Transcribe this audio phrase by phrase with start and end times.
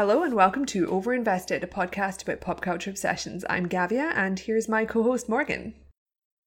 [0.00, 3.44] Hello and welcome to Overinvested, a podcast about pop culture obsessions.
[3.50, 5.74] I'm Gavia, and here's my co host Morgan.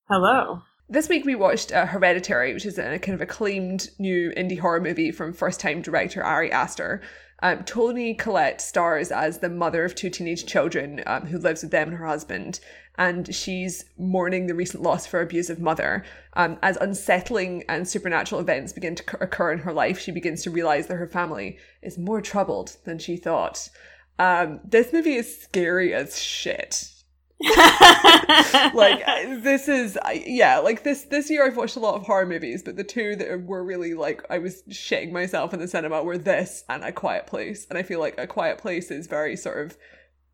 [0.08, 0.62] Hello.
[0.88, 4.82] This week we watched uh, Hereditary, which is a kind of acclaimed new indie horror
[4.82, 7.00] movie from first time director Ari Aster.
[7.42, 11.70] Um, Toni Collette stars as the mother of two teenage children um, who lives with
[11.70, 12.60] them and her husband,
[12.98, 16.04] and she's mourning the recent loss of her abusive mother.
[16.34, 20.50] Um, as unsettling and supernatural events begin to occur in her life, she begins to
[20.50, 23.70] realize that her family is more troubled than she thought.
[24.18, 26.93] Um, this movie is scary as shit.
[28.74, 29.04] like
[29.42, 32.76] this is yeah like this this year i've watched a lot of horror movies but
[32.76, 36.64] the two that were really like i was shitting myself in the cinema were this
[36.68, 37.66] and a quiet place.
[37.68, 39.76] And i feel like a quiet place is very sort of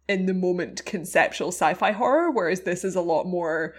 [0.09, 3.75] in the moment conceptual sci-fi horror whereas this is a lot more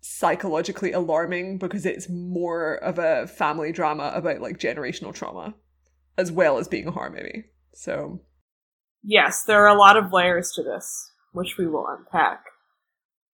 [0.00, 5.54] psychologically alarming because it's more of a family drama about like generational trauma
[6.18, 7.44] as well as being a horror movie.
[7.74, 8.20] So
[9.04, 12.42] yes there are a lot of layers to this which we will unpack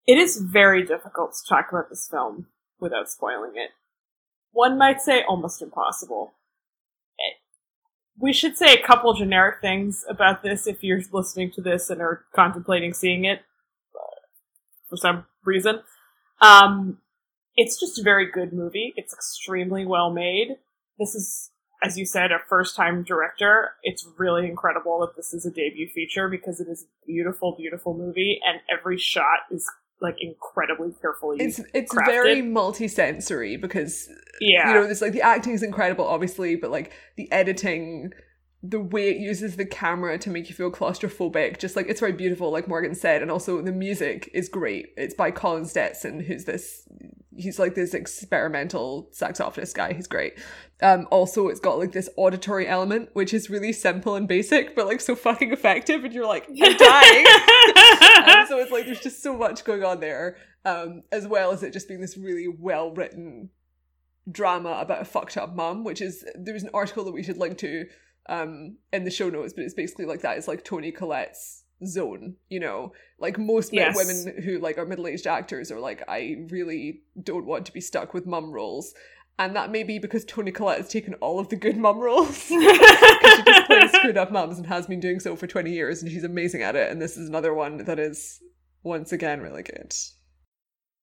[0.08, 2.48] it is very difficult to talk about this film
[2.80, 3.70] without spoiling it.
[4.52, 6.34] One might say almost impossible.
[8.20, 12.02] We should say a couple generic things about this if you're listening to this and
[12.02, 13.40] are contemplating seeing it
[13.96, 14.20] uh,
[14.90, 15.82] for some reason.
[16.42, 17.00] Um,
[17.56, 18.94] it's just a very good movie.
[18.96, 20.58] It's extremely well made.
[21.00, 21.52] This is,
[21.84, 23.72] as you said, a first time director.
[23.82, 27.98] It's really incredible that this is a debut feature because it is a beautiful, beautiful
[27.98, 29.70] movie and every shot is
[30.02, 31.38] like incredibly carefully.
[31.40, 32.06] It's it's crafted.
[32.06, 34.10] very multi-sensory because
[34.42, 38.12] yeah, you know, this like the acting is incredible, obviously, but like the editing,
[38.64, 42.14] the way it uses the camera to make you feel claustrophobic, just like it's very
[42.14, 44.88] beautiful, like Morgan said, and also the music is great.
[44.98, 46.88] It's by Colin Stetson, who's this
[47.42, 49.94] he's like this experimental saxophonist guy.
[49.94, 50.34] He's great.
[50.82, 54.88] Um, also, it's got like this auditory element, which is really simple and basic, but
[54.88, 57.26] like so fucking effective, and you're like, I'm dying.
[58.48, 61.74] so it's like there's just so much going on there, um, as well as it
[61.74, 63.50] just being this really well written
[64.30, 67.58] drama about a fucked up mum, which is there's an article that we should link
[67.58, 67.86] to
[68.30, 70.38] um in the show notes, but it's basically like that.
[70.38, 73.96] It's like Toni Collette's zone you know like most Yes.
[73.96, 78.14] women who like are middle-aged actors are like i really don't want to be stuck
[78.14, 78.94] with mum roles
[79.40, 82.28] and that may be because toni collette has taken all of the good mum roles
[82.50, 86.02] because she just plays screwed up mums and has been doing so for 20 years
[86.02, 88.40] and she's amazing at it and this is another one that is
[88.84, 89.94] once again really good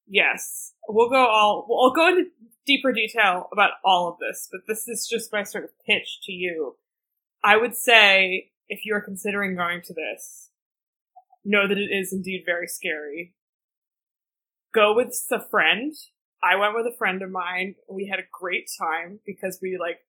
[0.09, 0.73] yes.
[0.89, 1.67] We'll go all.
[1.69, 2.31] We'll go into
[2.67, 6.33] deeper detail about all of this, but this is just my sort of pitch to
[6.33, 6.77] you.
[7.45, 10.48] I would say if you're considering going to this,
[11.49, 13.35] know that it is indeed very scary.
[14.75, 15.93] Go with a friend.
[16.43, 17.75] I went with a friend of mine.
[17.91, 20.01] We had a great time because we like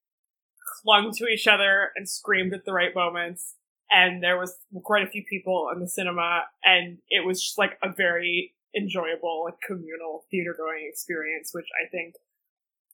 [0.84, 3.56] clung to each other and screamed at the right moments.
[3.90, 7.80] And there was quite a few people in the cinema, and it was just like
[7.82, 12.14] a very enjoyable, like communal theater going experience, which I think,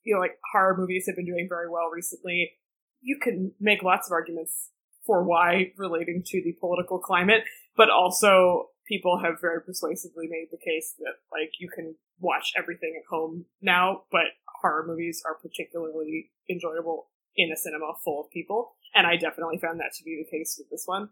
[0.05, 2.53] you know, like horror movies have been doing very well recently.
[3.01, 4.69] You can make lots of arguments
[5.05, 7.43] for why relating to the political climate,
[7.75, 12.95] but also people have very persuasively made the case that like you can watch everything
[12.97, 18.75] at home now, but horror movies are particularly enjoyable in a cinema full of people,
[18.93, 21.09] and I definitely found that to be the case with this one.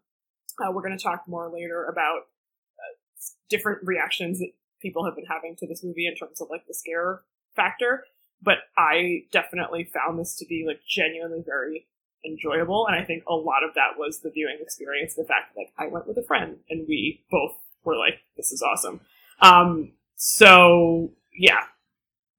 [0.59, 2.19] Uh, we're going to talk more later about
[2.79, 2.95] uh,
[3.49, 4.51] different reactions that
[4.81, 7.21] people have been having to this movie in terms of like the scare
[7.55, 8.05] factor,
[8.41, 11.87] but I definitely found this to be like genuinely very
[12.25, 15.15] enjoyable, and I think a lot of that was the viewing experience.
[15.15, 18.51] The fact that like I went with a friend and we both were like, "This
[18.51, 19.01] is awesome."
[19.41, 21.65] Um, so yeah,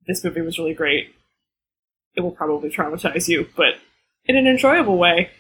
[0.07, 1.15] this movie was really great.
[2.17, 3.75] It will probably traumatize you, but
[4.27, 5.31] in an enjoyable way.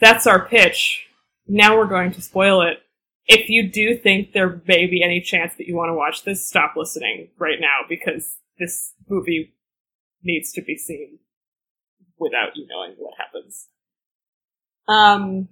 [0.00, 1.06] That's our pitch.
[1.46, 2.82] Now we're going to spoil it.
[3.26, 6.44] If you do think there may be any chance that you want to watch this,
[6.44, 9.54] stop listening right now because this movie
[10.24, 11.18] needs to be seen
[12.22, 13.68] without you knowing what happens.
[14.88, 15.48] Um,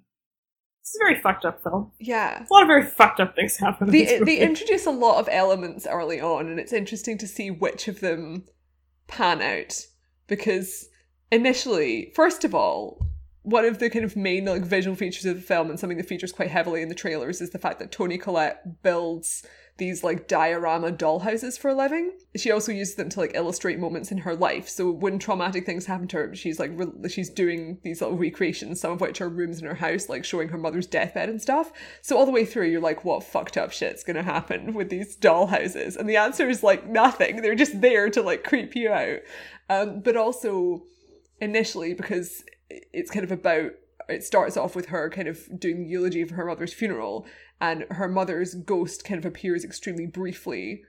[0.81, 1.93] it's a very fucked up film.
[2.01, 3.89] yeah A lot of very fucked up things happen.
[3.89, 4.37] In this they, movie.
[4.37, 8.01] they introduce a lot of elements early on and it's interesting to see which of
[8.01, 8.45] them
[9.07, 9.87] pan out
[10.27, 10.89] because
[11.31, 13.07] initially first of all
[13.43, 16.09] one of the kind of main like visual features of the film and something that
[16.09, 19.47] features quite heavily in the trailers is the fact that Toni Collette builds
[19.81, 22.13] these like diorama dollhouses for a living.
[22.37, 24.69] She also uses them to like illustrate moments in her life.
[24.69, 28.81] So when traumatic things happen to her, she's like re- she's doing these little recreations,
[28.81, 31.73] some of which are rooms in her house, like showing her mother's deathbed and stuff.
[32.03, 35.17] So all the way through, you're like, what fucked up shit's gonna happen with these
[35.17, 35.97] dollhouses?
[35.97, 37.43] And the answer is like nothing.
[37.43, 39.19] They're just there to like creep you out.
[39.69, 40.85] Um, but also
[41.41, 43.73] initially because it's kind of about
[44.11, 47.27] it starts off with her kind of doing the eulogy for her mother's funeral,
[47.61, 50.83] and her mother's ghost kind of appears extremely briefly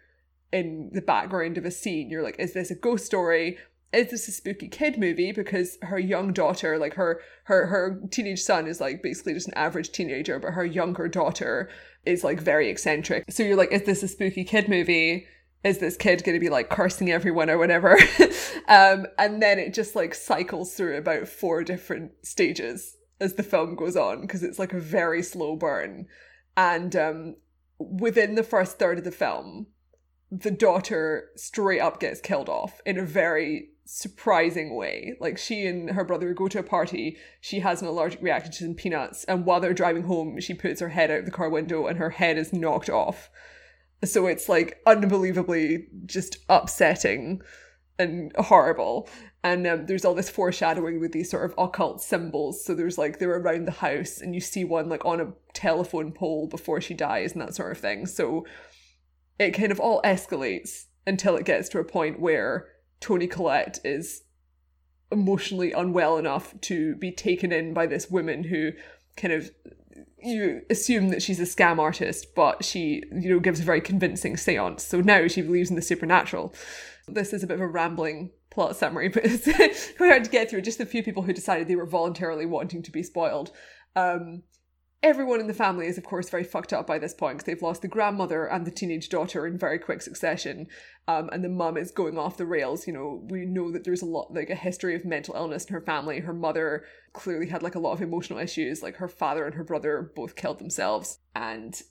[0.52, 2.10] in the background of a scene.
[2.10, 3.58] You're like, is this a ghost story?
[3.94, 5.34] Is this a spooky kid movie?
[5.34, 9.54] Because her young daughter, like her her her teenage son is like basically just an
[9.56, 11.70] average teenager, but her younger daughter
[12.06, 13.26] is like very eccentric.
[13.30, 15.28] So you're like, is this a spooky kid movie?
[15.64, 17.98] Is this kid going to be like cursing everyone or whatever?
[18.68, 23.76] um, and then it just like cycles through about four different stages as the film
[23.76, 26.08] goes on because it's like a very slow burn.
[26.56, 27.36] And um,
[27.80, 29.68] within the first third of the film,
[30.32, 35.18] the daughter straight up gets killed off in a very surprising way.
[35.20, 38.64] Like she and her brother go to a party, she has an allergic reaction to
[38.64, 41.88] some peanuts, and while they're driving home, she puts her head out the car window
[41.88, 43.30] and her head is knocked off.
[44.04, 47.42] So it's like unbelievably just upsetting
[48.02, 49.08] and horrible.
[49.44, 52.64] And um, there's all this foreshadowing with these sort of occult symbols.
[52.64, 56.12] So there's like they're around the house, and you see one like on a telephone
[56.12, 58.06] pole before she dies and that sort of thing.
[58.06, 58.46] So
[59.40, 62.68] it kind of all escalates until it gets to a point where
[63.00, 64.24] Toni Collette is
[65.12, 68.72] emotionally unwell enough to be taken in by this woman who
[69.18, 69.52] kind of
[70.24, 74.38] you assume that she's a scam artist, but she, you know, gives a very convincing
[74.38, 74.84] seance.
[74.84, 76.54] So now she believes in the supernatural.
[77.08, 80.50] This is a bit of a rambling plot summary, but it's quite hard to get
[80.50, 80.62] through.
[80.62, 83.52] Just a few people who decided they were voluntarily wanting to be spoiled.
[83.96, 84.44] Um,
[85.04, 87.62] everyone in the family is, of course, very fucked up by this point because they've
[87.62, 90.68] lost the grandmother and the teenage daughter in very quick succession.
[91.08, 92.86] Um, and the mum is going off the rails.
[92.86, 95.74] You know, we know that there's a lot, like a history of mental illness in
[95.74, 96.20] her family.
[96.20, 98.84] Her mother clearly had like a lot of emotional issues.
[98.84, 101.20] Like her father and her brother both killed themselves.
[101.36, 101.82] And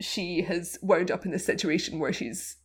[0.00, 2.56] she has wound up in this situation where she's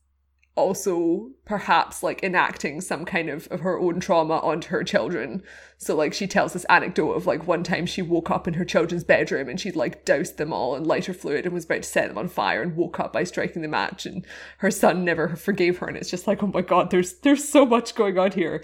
[0.55, 5.43] also perhaps like enacting some kind of, of her own trauma onto her children.
[5.77, 8.63] So like she tells this anecdote of like one time she woke up in her
[8.63, 11.89] children's bedroom and she'd like doused them all in lighter fluid and was about to
[11.89, 14.25] set them on fire and woke up by striking the match and
[14.59, 17.65] her son never forgave her and it's just like oh my god there's there's so
[17.65, 18.63] much going on here.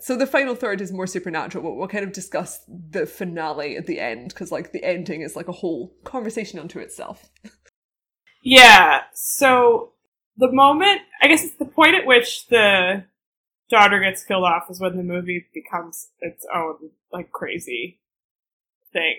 [0.00, 3.86] So the final third is more supernatural, but we'll kind of discuss the finale at
[3.86, 7.28] the end because like the ending is like a whole conversation unto itself.
[8.42, 9.02] Yeah.
[9.12, 9.92] So
[10.40, 13.04] the moment, I guess it's the point at which the
[13.68, 18.00] daughter gets killed off is when the movie becomes its own, like, crazy
[18.92, 19.16] thing.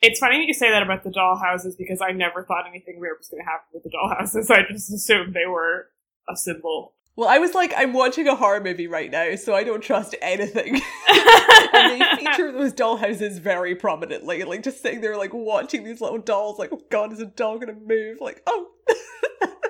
[0.00, 3.16] It's funny that you say that about the dollhouses because I never thought anything weird
[3.18, 4.50] was going to happen with the dollhouses.
[4.54, 5.88] I just assumed they were
[6.28, 6.94] a symbol.
[7.16, 10.16] Well, I was like, I'm watching a horror movie right now, so I don't trust
[10.20, 10.74] anything.
[11.72, 16.18] and they feature those dollhouses very prominently, like just sitting there, like watching these little
[16.18, 18.18] dolls, like, oh god, is a doll gonna move?
[18.20, 18.70] Like, oh.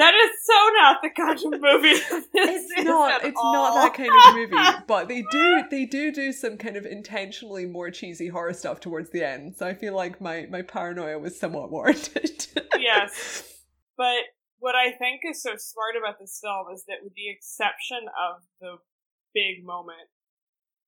[0.00, 1.88] That is so not the kind of movie.
[2.34, 3.22] it's not.
[3.22, 3.52] It's all.
[3.52, 4.84] not that kind of movie.
[4.86, 5.62] But they do.
[5.70, 9.56] They do do some kind of intentionally more cheesy horror stuff towards the end.
[9.58, 12.46] So I feel like my my paranoia was somewhat warranted.
[12.78, 13.44] yes,
[13.98, 14.22] but
[14.58, 18.42] what I think is so smart about this film is that, with the exception of
[18.58, 18.76] the
[19.34, 20.08] big moment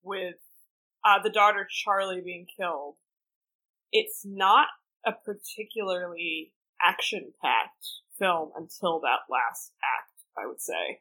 [0.03, 0.37] with
[1.05, 2.97] uh, the daughter Charlie being killed,
[3.93, 4.69] it's not
[5.05, 7.87] a particularly action packed
[8.23, 11.01] film until that last act, I would say,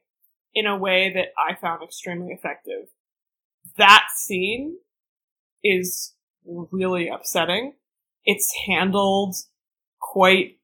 [0.56, 2.88] in a way that I found extremely effective.
[3.78, 4.78] That scene
[5.64, 6.14] is
[6.44, 7.74] really upsetting.
[8.26, 9.36] It's handled
[10.00, 10.58] quite,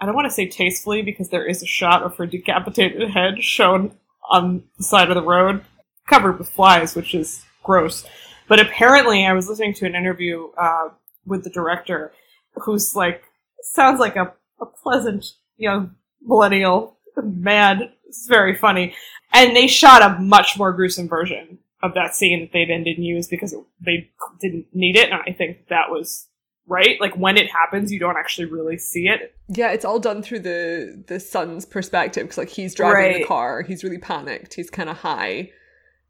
[0.00, 3.42] I don't want to say tastefully because there is a shot of her decapitated head
[3.42, 3.92] shown
[4.30, 5.62] on the side of the road,
[6.06, 8.06] covered with flies, which is gross.
[8.48, 10.88] But apparently, I was listening to an interview uh,
[11.26, 12.12] with the director,
[12.54, 13.24] who's like,
[13.60, 15.24] sounds like a, a pleasant
[15.58, 17.90] young millennial man.
[18.06, 18.94] It's very funny.
[19.32, 23.04] And they shot a much more gruesome version of that scene that they then didn't
[23.04, 24.10] use because they
[24.40, 25.10] didn't need it.
[25.10, 26.28] And I think that was
[26.66, 27.00] right.
[27.00, 29.34] Like when it happens, you don't actually really see it.
[29.48, 33.16] Yeah, it's all done through the the son's perspective because like he's driving right.
[33.18, 35.50] the car, he's really panicked, he's kind of high,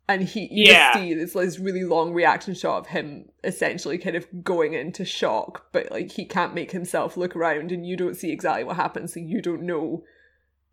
[0.09, 0.93] and he you yeah.
[0.93, 5.05] just see this, this really long reaction shot of him essentially kind of going into
[5.05, 8.77] shock, but like he can't make himself look around, and you don't see exactly what
[8.77, 10.03] happens, so you don't know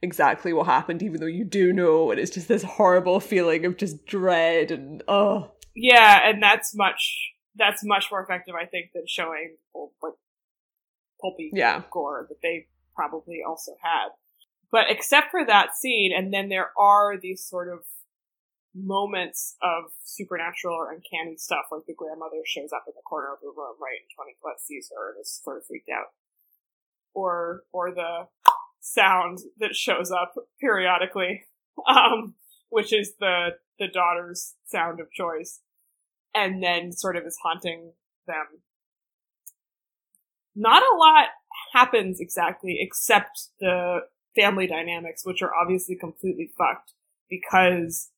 [0.02, 3.78] exactly what happened, even though you do know, and it's just this horrible feeling of
[3.78, 5.52] just dread and oh.
[5.76, 9.58] Yeah, and that's much that's much more effective, I think, than showing
[10.02, 10.14] like
[11.22, 11.84] pulpy yeah.
[11.92, 14.10] gore that they probably also had.
[14.72, 17.80] But except for that scene, and then there are these sort of
[18.76, 23.40] moments of supernatural or uncanny stuff, like the grandmother shows up in the corner of
[23.42, 26.08] the room, right, and Toni Collette sees her and is sort of freaked out.
[27.14, 28.28] Or, or the
[28.82, 31.44] sound that shows up periodically,
[31.88, 32.36] um,
[32.70, 35.62] which is the, the daughter's sound of choice.
[36.34, 37.94] and then sort of is haunting
[38.28, 38.62] them.
[40.56, 41.28] Not a lot
[41.74, 44.00] happens exactly except the
[44.36, 46.94] family dynamics, which are obviously completely fucked
[47.30, 48.12] because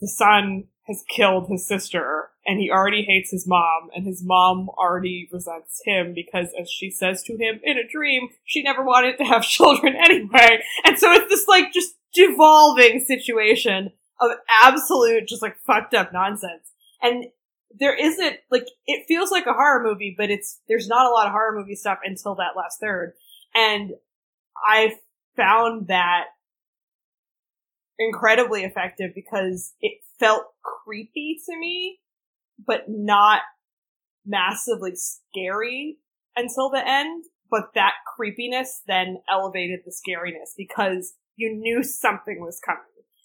[0.00, 4.68] the son has killed his sister and he already hates his mom and his mom
[4.70, 9.16] already resents him because as she says to him in a dream she never wanted
[9.16, 10.62] to have children anyway.
[10.84, 14.30] And so it's this like just devolving situation of
[14.62, 16.72] absolute just like fucked up nonsense.
[17.00, 17.26] And
[17.78, 21.26] there isn't like it feels like a horror movie but it's there's not a lot
[21.26, 23.12] of horror movie stuff until that last third.
[23.54, 23.92] And
[24.66, 24.94] i
[25.36, 26.24] found that
[28.00, 32.00] incredibly effective because it felt creepy to me,
[32.66, 33.42] but not
[34.26, 35.98] massively scary
[36.36, 37.24] until the end.
[37.50, 42.82] But that creepiness then elevated the scariness because you knew something was coming.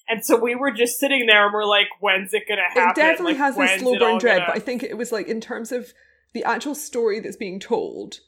[0.08, 2.90] And so we were just sitting there and we're like, when's it gonna happen?
[2.90, 5.28] It definitely like, has this slow burn dread, gonna- but I think it was like
[5.28, 5.94] in terms of
[6.34, 8.20] the actual story that's being told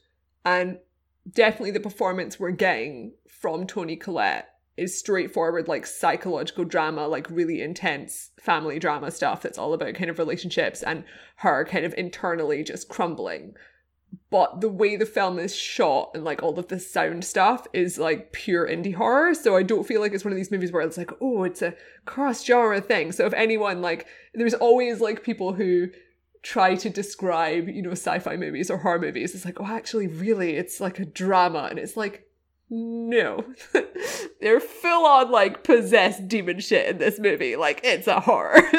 [0.44, 0.78] and
[1.30, 4.48] definitely the performance we're getting from Toni Collette
[4.78, 10.10] is straightforward like psychological drama, like really intense family drama stuff that's all about kind
[10.10, 11.04] of relationships and
[11.36, 13.54] her kind of internally just crumbling.
[14.30, 17.98] But the way the film is shot and like all of the sound stuff is
[17.98, 19.34] like pure indie horror.
[19.34, 21.62] So I don't feel like it's one of these movies where it's like, oh, it's
[21.62, 21.74] a
[22.06, 23.12] cross genre thing.
[23.12, 25.88] So if anyone like, there's always like people who
[26.42, 29.34] try to describe, you know, sci-fi movies or horror movies.
[29.34, 31.66] It's like, oh, actually, really, it's like a drama.
[31.68, 32.27] And it's like,
[32.70, 33.44] no.
[34.40, 37.56] They're full on like possessed demon shit in this movie.
[37.56, 38.62] Like, it's a horror.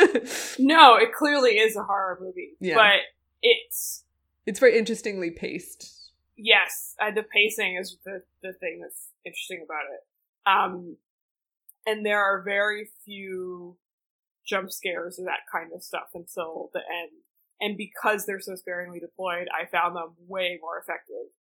[0.60, 2.51] No, it clearly is a horror movie.
[2.60, 2.75] Yeah.
[2.75, 3.00] But
[3.41, 4.03] it's
[4.46, 6.12] it's very interestingly paced.
[6.38, 10.01] yes, uh, the pacing is the the thing that's interesting about it.
[10.46, 10.98] Um,
[11.86, 13.77] and there are very few
[14.46, 17.12] jump scares or that kind of stuff until the end.
[17.62, 21.31] And because they're so sparingly deployed, I found them way more effective.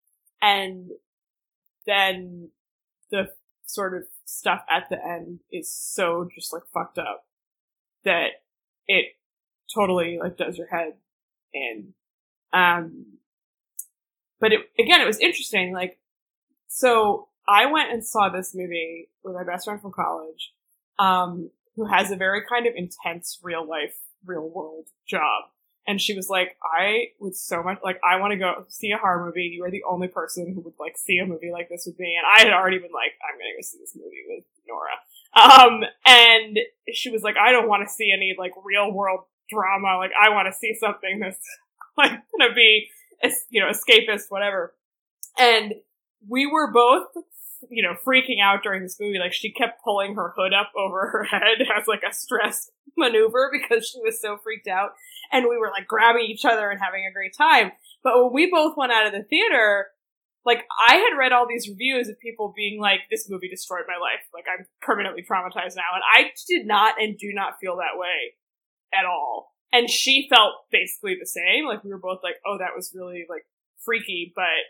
[0.43, 0.91] And
[1.89, 2.51] then
[3.11, 3.29] the
[3.67, 7.25] sort of stuff at the end is so just like fucked up
[8.05, 8.29] that
[8.87, 9.07] it
[9.75, 10.95] totally like does your head
[11.53, 11.95] in.
[12.53, 13.19] Um,
[14.41, 15.73] but it, again, it was interesting.
[15.73, 15.99] Like,
[16.69, 20.53] so I went and saw this movie with my best friend from college,
[20.99, 25.45] um, who has a very kind of intense real life, real world job.
[25.89, 28.99] And she was like, I would so much, like, I want to go see a
[28.99, 29.45] horror movie.
[29.45, 32.15] You are the only person who would, like, see a movie like this with me.
[32.15, 35.01] And I had already been like, I'm going to go see this movie with Nora.
[35.35, 36.59] Um, and
[36.93, 39.97] she was like, I don't want to see any, like, real world drama.
[39.97, 41.41] Like, I want to see something that's,
[41.97, 42.89] like, going to be,
[43.49, 44.75] you know, escapist, whatever.
[45.39, 45.73] And
[46.29, 47.07] we were both,
[47.71, 49.19] you know, freaking out during this movie.
[49.19, 53.51] Like, she kept pulling her hood up over her head as, like, a stress maneuver
[53.53, 54.91] because she was so freaked out
[55.33, 57.73] and we were like grabbing each other and having a great time.
[58.03, 59.89] But when we both went out of the theater,
[60.45, 63.99] like I had read all these reviews of people being like, "This movie destroyed my
[64.01, 64.25] life.
[64.33, 68.35] Like I'm permanently traumatized now," and I did not and do not feel that way
[68.95, 69.55] at all.
[69.73, 71.67] And she felt basically the same.
[71.67, 73.45] Like we were both like, "Oh, that was really like
[73.85, 74.65] freaky," but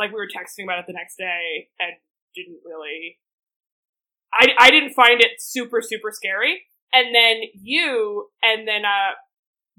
[0.00, 1.92] like we were texting about it the next day and
[2.34, 3.18] didn't really.
[4.32, 6.62] I I didn't find it super super scary.
[6.92, 9.10] And then you, and then a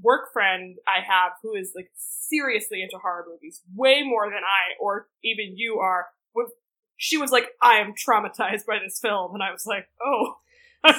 [0.01, 4.79] work friend I have who is like seriously into horror movies, way more than I
[4.79, 6.07] or even you are.
[6.95, 10.35] She was like, "I am traumatized by this film," and I was like, "Oh,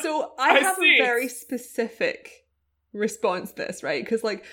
[0.03, 0.99] So I, I have see.
[1.01, 2.45] a very specific
[2.93, 4.05] response to this, right?
[4.05, 4.45] Because like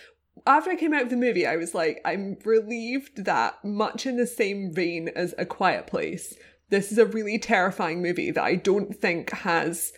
[0.46, 4.18] after I came out of the movie, I was like, I'm relieved that much in
[4.18, 6.36] the same vein as A Quiet Place,
[6.70, 9.92] this is a really terrifying movie that I don't think has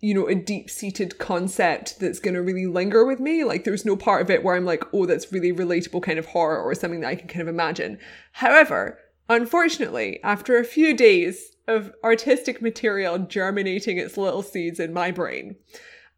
[0.00, 3.44] you know, a deep seated concept that's going to really linger with me.
[3.44, 6.26] Like, there's no part of it where I'm like, oh, that's really relatable kind of
[6.26, 7.98] horror or something that I can kind of imagine.
[8.32, 15.10] However, unfortunately, after a few days of artistic material germinating its little seeds in my
[15.10, 15.56] brain,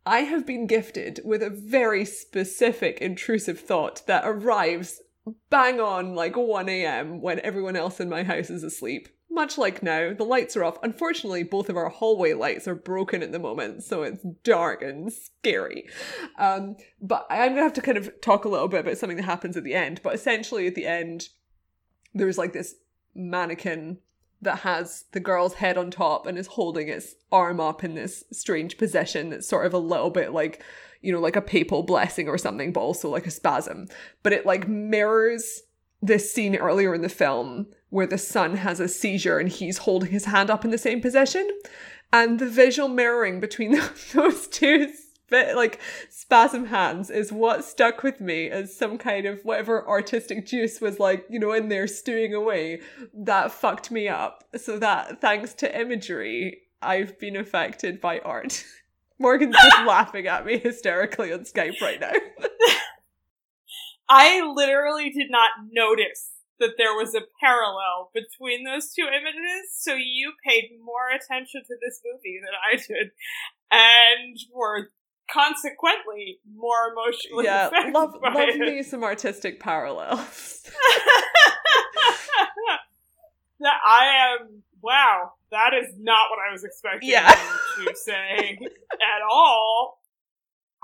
[0.09, 5.03] I have been gifted with a very specific intrusive thought that arrives
[5.51, 7.21] bang on like 1 a.m.
[7.21, 9.11] when everyone else in my house is asleep.
[9.31, 10.79] Much like now, the lights are off.
[10.83, 15.13] Unfortunately, both of our hallway lights are broken at the moment, so it's dark and
[15.13, 15.87] scary.
[16.39, 19.25] Um, but I'm gonna have to kind of talk a little bit about something that
[19.25, 20.01] happens at the end.
[20.03, 21.29] But essentially, at the end,
[22.15, 22.77] there's like this
[23.15, 23.99] mannequin
[24.43, 28.25] that has the girl's head on top and is holding its arm up in this
[28.33, 30.63] strange position that's sort of a little bit like
[31.01, 33.89] you know like a papal blessing or something but also like a spasm.
[34.23, 35.63] But it like mirrors
[36.01, 40.11] this scene earlier in the film where the son has a seizure and he's holding
[40.11, 41.49] his hand up in the same position.
[42.13, 43.73] And the visual mirroring between
[44.13, 44.93] those two
[45.31, 45.81] bit like
[46.11, 50.99] spasm hands is what stuck with me as some kind of whatever artistic juice was
[50.99, 52.81] like you know in there stewing away.
[53.15, 54.45] That fucked me up.
[54.57, 58.65] So that thanks to imagery i've been affected by art.
[59.19, 62.13] Morgan's just laughing at me hysterically on skype right now.
[64.09, 66.31] I literally did not notice
[66.61, 71.75] that there was a parallel between those two images, so you paid more attention to
[71.81, 73.11] this movie than I did,
[73.71, 74.91] and were
[75.33, 78.59] consequently more emotionally yeah love, love it.
[78.59, 80.63] me some artistic parallels
[83.61, 87.35] that I am wow, that is not what I was expecting Yeah.
[87.81, 88.59] you to say
[88.93, 89.99] at all.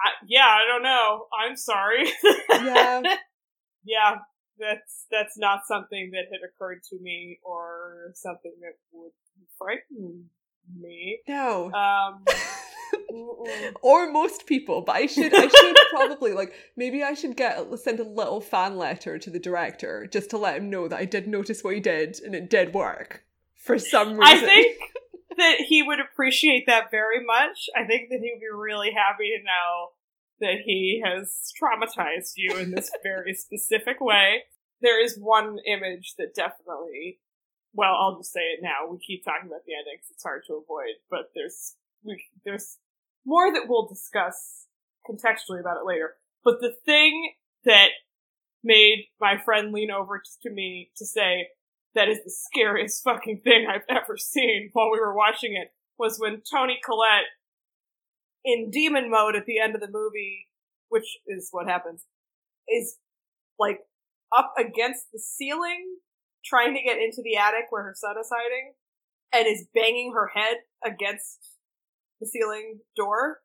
[0.05, 1.27] I, yeah, I don't know.
[1.39, 2.05] I'm sorry.
[2.51, 3.03] yeah
[3.85, 4.17] yeah,
[4.59, 9.13] that's that's not something that had occurred to me or something that would
[9.57, 10.31] frighten
[10.77, 11.21] me.
[11.29, 12.25] no Um.
[13.83, 18.01] or most people but i should i should probably like maybe i should get send
[18.01, 21.27] a little fan letter to the director just to let him know that i did
[21.29, 23.25] notice what he did and it did work
[23.65, 24.79] for some reason I think
[25.39, 27.69] that he would appreciate that very much.
[27.75, 29.91] I think that he would be really happy to know
[30.41, 34.43] that he has traumatized you in this very specific way.
[34.83, 37.21] There is one image that definitely,
[37.73, 38.91] well, I'll just say it now.
[38.91, 42.79] We keep talking about the ending it's hard to avoid, but there's we, there's
[43.27, 44.67] more that we'll discuss
[45.09, 46.15] contextually about it later.
[46.45, 47.33] But the thing
[47.65, 47.89] that
[48.63, 51.49] made my friend lean over to me to say,
[51.95, 56.19] that is the scariest fucking thing I've ever seen while we were watching it was
[56.19, 57.25] when Toni Collette
[58.45, 60.49] in demon mode at the end of the movie,
[60.89, 62.05] which is what happens,
[62.69, 62.97] is
[63.59, 63.79] like
[64.37, 65.97] up against the ceiling
[66.45, 68.75] trying to get into the attic where her son is hiding
[69.33, 71.39] and is banging her head against
[72.21, 73.41] the ceiling door.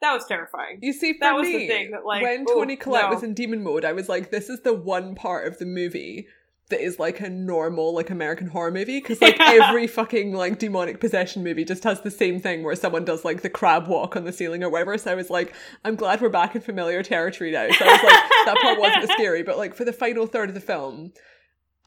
[0.00, 0.78] That was terrifying.
[0.80, 3.14] you see for that was the thing that, like, when ooh, toni collette no.
[3.14, 6.28] was in demon mode i was like this is the one part of the movie
[6.70, 11.00] that is like a normal like american horror movie because like every fucking like demonic
[11.00, 14.22] possession movie just has the same thing where someone does like the crab walk on
[14.24, 15.52] the ceiling or whatever so i was like
[15.84, 19.10] i'm glad we're back in familiar territory now so i was like that part wasn't
[19.18, 21.12] scary but like for the final third of the film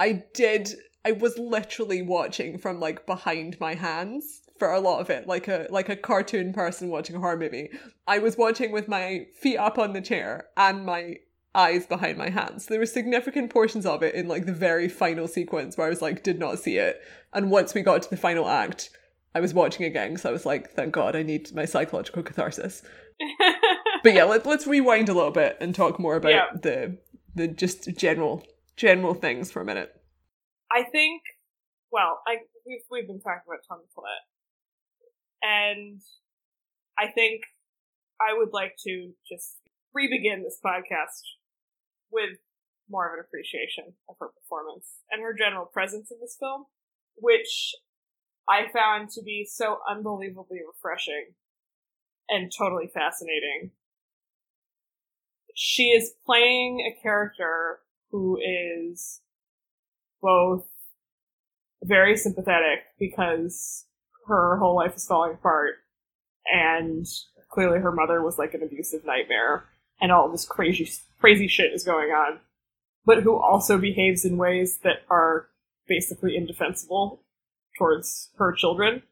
[0.02, 0.70] i did
[1.06, 5.48] i was literally watching from like behind my hands for a lot of it like
[5.48, 7.68] a like a cartoon person watching a horror movie
[8.08, 11.16] i was watching with my feet up on the chair and my
[11.54, 12.68] eyes behind my hands.
[12.68, 16.02] There were significant portions of it in like the very final sequence where I was
[16.02, 17.02] like, did not see it.
[17.34, 18.90] And once we got to the final act,
[19.36, 22.84] I was watching again, so I was like, thank God, I need my psychological catharsis.
[24.04, 26.46] But yeah, let, let's rewind a little bit and talk more about Yeah.
[26.68, 26.98] the
[27.36, 28.46] the just general
[28.78, 29.92] general things for a minute.
[30.72, 31.22] I think,
[31.92, 34.26] well, I we've we've been talking about Toni Collette,
[35.42, 36.02] and
[36.98, 37.42] I think
[38.20, 39.58] I would like to just
[39.94, 41.22] re-begin this podcast
[42.12, 42.38] with
[42.90, 46.66] more of an appreciation of her performance and her general presence in this film,
[47.16, 47.74] which
[48.50, 51.34] I found to be so unbelievably refreshing
[52.30, 53.72] and totally fascinating.
[55.56, 57.80] She is playing a character
[58.12, 59.22] who is
[60.22, 60.66] both
[61.84, 63.86] very sympathetic because
[64.28, 65.76] her whole life is falling apart
[66.52, 67.06] and
[67.50, 69.66] clearly her mother was like an abusive nightmare
[70.00, 72.40] and all this crazy crazy shit is going on
[73.06, 75.48] but who also behaves in ways that are
[75.88, 77.24] basically indefensible
[77.78, 79.04] towards her children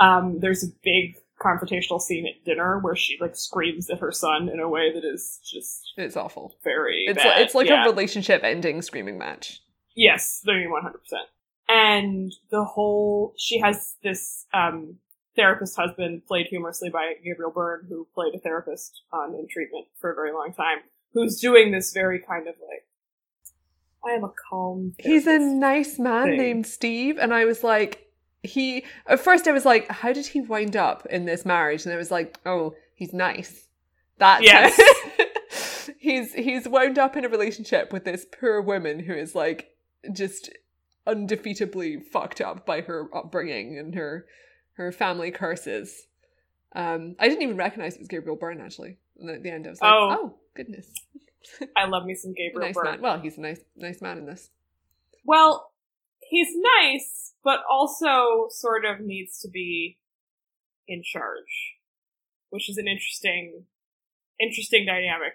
[0.00, 4.48] um, there's a big confrontational scene at dinner where she like screams at her son
[4.48, 6.54] in a way that is just It's awful.
[6.64, 7.26] very It's bad.
[7.28, 7.84] like, it's like Yeah.
[7.84, 9.60] a relationship ending screaming match.
[9.94, 11.22] Yes, I mean one hundred percent.
[11.68, 14.96] And the whole she has this um
[15.36, 20.10] therapist husband played humorously by Gabriel Byrne, who played a therapist on in treatment for
[20.10, 20.78] a very long time,
[21.12, 22.84] who's doing this very kind of like
[24.04, 26.38] I am a calm He's a nice man thing.
[26.38, 28.06] named Steve, and I was like,
[28.42, 28.84] he.
[29.06, 31.84] At first, I was like, how did he wind up in this marriage?
[31.84, 33.68] And I was like, oh, he's nice.
[34.18, 34.80] That's Yes.
[35.98, 39.70] he's he's wound up in a relationship with this poor woman who is like
[40.12, 40.50] just
[41.08, 44.26] undefeatably fucked up by her upbringing and her
[44.74, 46.06] her family curses.
[46.76, 48.98] Um, I didn't even recognize it was Gabriel Byrne actually.
[49.18, 50.16] And at the end, I was like, Oh.
[50.20, 50.86] oh, goodness,
[51.76, 52.84] I love me some Gabriel nice Byrne.
[52.92, 53.00] man.
[53.00, 54.50] Well, he's a nice nice man in this.
[55.24, 55.72] Well,
[56.20, 56.48] he's
[56.80, 59.98] nice, but also sort of needs to be
[60.86, 61.76] in charge,
[62.50, 63.64] which is an interesting,
[64.40, 65.34] interesting dynamic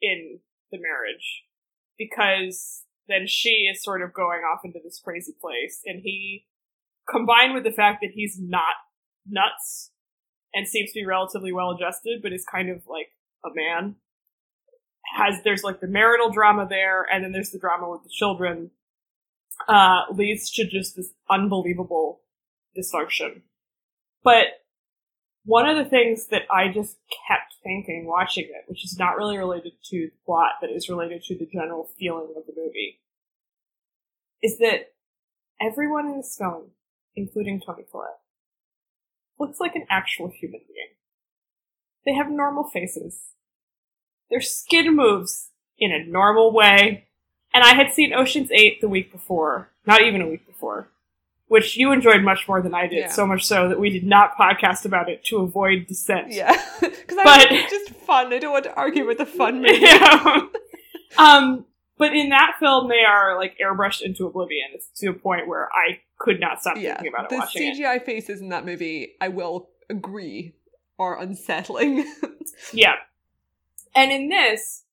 [0.00, 0.38] in
[0.70, 1.44] the marriage
[1.98, 6.46] because then she is sort of going off into this crazy place, and he,
[7.08, 8.74] combined with the fact that he's not
[9.26, 9.90] nuts
[10.54, 13.08] and seems to be relatively well adjusted, but is kind of like
[13.44, 13.96] a man.
[15.16, 18.70] Has there's like the marital drama there, and then there's the drama with the children.
[19.68, 22.20] Uh, leads to just this unbelievable
[22.76, 23.42] dysfunction.
[24.24, 24.46] But
[25.44, 26.96] one of the things that I just
[27.28, 31.22] kept thinking watching it, which is not really related to the plot, but is related
[31.24, 33.00] to the general feeling of the movie,
[34.42, 34.92] is that
[35.60, 36.70] everyone in this film,
[37.14, 38.20] including Toni Collette,
[39.38, 40.88] looks like an actual human being.
[42.06, 43.20] They have normal faces.
[44.30, 47.08] Their skin moves in a normal way.
[47.52, 50.88] And I had seen Ocean's 8 the week before, not even a week before,
[51.54, 53.08] which you enjoyed much more than I did, Yeah.
[53.10, 56.32] so much so that we did not podcast about it to avoid dissent.
[56.32, 58.32] Yeah, because But- it's just fun.
[58.32, 59.78] I don't want to argue with the fun movie.
[59.78, 60.46] Yeah.
[61.16, 61.64] um,
[61.96, 64.68] but in that film, they are like airbrushed into oblivion.
[64.74, 67.62] It's to a point where I could not stop yeah, thinking about it the watching
[67.68, 67.78] it.
[67.78, 70.54] CGI faces in that movie, I will agree,
[70.98, 72.04] are unsettling.
[72.72, 72.94] Yeah.
[73.96, 74.84] And in this,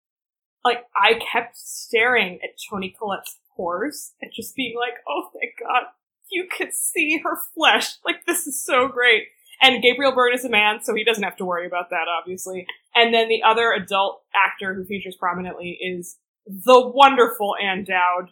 [0.65, 5.83] like, I kept staring at Toni Collette's pores and just being like, oh, thank God,
[6.31, 7.95] you can see her flesh.
[8.05, 9.23] Like, this is so great.
[9.61, 12.65] And Gabriel Byrne is a man, so he doesn't have to worry about that, obviously.
[12.95, 16.17] And then the other adult actor who features prominently is
[16.47, 18.31] the wonderful Ann Dowd,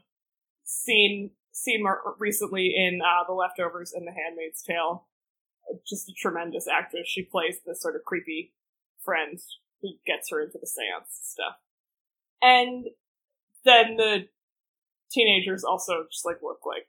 [0.64, 1.84] seen seen
[2.18, 5.08] recently in uh, The Leftovers and The Handmaid's Tale.
[5.88, 7.08] Just a tremendous actress.
[7.08, 8.54] She plays this sort of creepy
[9.04, 9.38] friend
[9.82, 11.56] who gets her into the seance stuff.
[12.42, 12.86] And
[13.66, 14.28] then the
[15.12, 16.88] teenagers also just like look like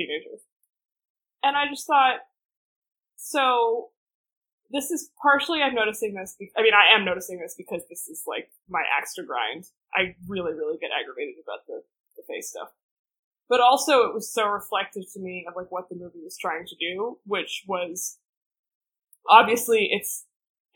[0.00, 0.40] teenagers.
[1.42, 2.20] And I just thought,
[3.16, 3.90] so
[4.70, 6.36] this is partially I'm noticing this.
[6.38, 9.64] Be- I mean, I am noticing this because this is like my axe to grind.
[9.94, 11.82] I really, really get aggravated about the
[12.16, 12.68] the face stuff.
[13.48, 16.66] But also, it was so reflective to me of like what the movie was trying
[16.66, 18.18] to do, which was
[19.28, 20.24] obviously it's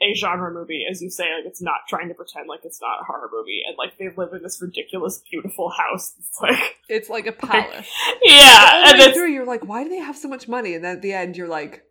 [0.03, 3.01] a genre movie, as you say, like it's not trying to pretend like it's not
[3.01, 6.15] a horror movie, and like they live in this ridiculous, beautiful house.
[6.19, 7.89] It's like, it's like a palace.
[8.23, 10.75] yeah, and the way it's through, you're like, why do they have so much money?
[10.75, 11.85] And then at the end, you're like,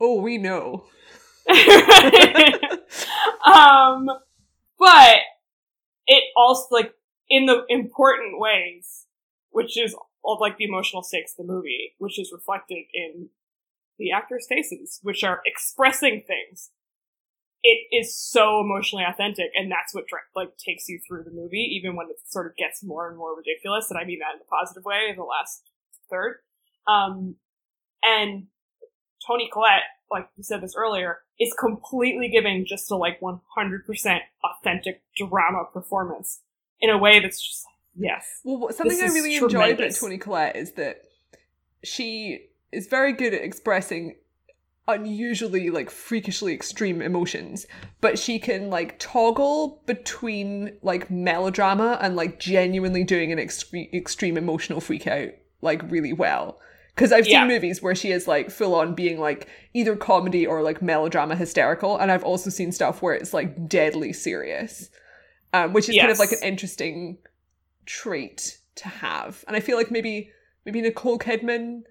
[0.00, 0.86] oh, we know.
[3.44, 4.08] um,
[4.78, 5.18] but
[6.06, 6.94] it also like
[7.28, 9.06] in the important ways,
[9.50, 13.28] which is all like the emotional stakes of the movie, which is reflected in
[13.98, 16.70] the actors' faces, which are expressing things.
[17.62, 21.96] It is so emotionally authentic, and that's what like takes you through the movie, even
[21.96, 23.86] when it sort of gets more and more ridiculous.
[23.90, 25.62] And I mean that in a positive way in the last
[26.10, 26.38] third.
[26.88, 27.36] Um,
[28.02, 28.46] and
[29.24, 35.02] Toni Collette, like you said this earlier, is completely giving just a like 100% authentic
[35.16, 36.40] drama performance
[36.80, 37.64] in a way that's just
[37.96, 38.40] yes.
[38.44, 41.02] Well, something I really enjoy about Toni Collette is that
[41.84, 44.16] she is very good at expressing
[44.88, 47.66] unusually like freakishly extreme emotions
[48.00, 54.36] but she can like toggle between like melodrama and like genuinely doing an extreme extreme
[54.36, 55.28] emotional freak out
[55.60, 56.58] like really well
[56.96, 57.46] because i've seen Yeah.
[57.46, 61.96] movies where she is like full on being like either comedy or like melodrama hysterical
[61.96, 64.90] and i've also seen stuff where it's like deadly serious
[65.54, 67.18] um, which is kind of like an interesting
[67.86, 69.44] trait to have.
[69.46, 70.30] And I feel like maybe
[70.64, 71.82] maybe Nicole Kidman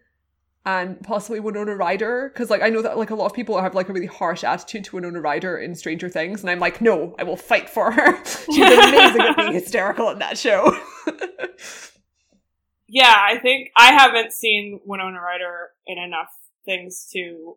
[0.65, 3.75] and possibly Winona Ryder, because like I know that like a lot of people have
[3.75, 7.15] like a really harsh attitude to Winona Ryder in Stranger Things, and I'm like, no,
[7.17, 8.25] I will fight for her.
[8.25, 10.77] She's amazing at being hysterical in that show.
[12.93, 16.27] Yeah, I think I haven't seen Winona Ryder in enough
[16.65, 17.55] things to.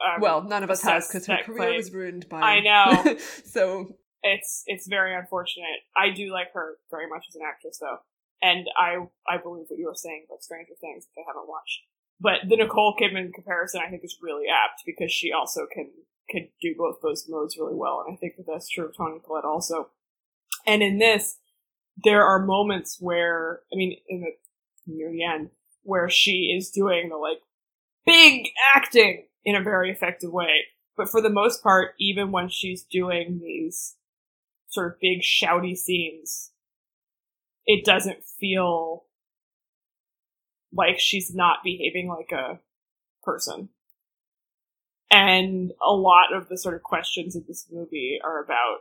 [0.00, 1.76] Um, well, none of us has because her career claim.
[1.76, 2.40] was ruined by.
[2.40, 3.16] I know.
[3.44, 5.82] so it's it's very unfortunate.
[5.96, 7.98] I do like her very much as an actress, though,
[8.40, 11.08] and I I believe what you were saying about Stranger Things.
[11.10, 11.82] If I haven't watched,
[12.20, 15.90] but the Nicole Kidman comparison, I think, is really apt because she also can
[16.28, 19.20] can do both those modes really well, and I think that that's true of Toni
[19.24, 19.90] Collette also.
[20.66, 21.38] And in this,
[22.02, 24.32] there are moments where I mean, in the
[24.86, 25.50] near the end,
[25.82, 27.40] where she is doing the like
[28.04, 30.64] big acting in a very effective way.
[30.96, 33.96] But for the most part, even when she's doing these
[34.68, 36.52] sort of big shouty scenes,
[37.66, 39.05] it doesn't feel
[40.76, 42.60] like she's not behaving like a
[43.22, 43.70] person.
[45.10, 48.78] And a lot of the sort of questions of this movie are about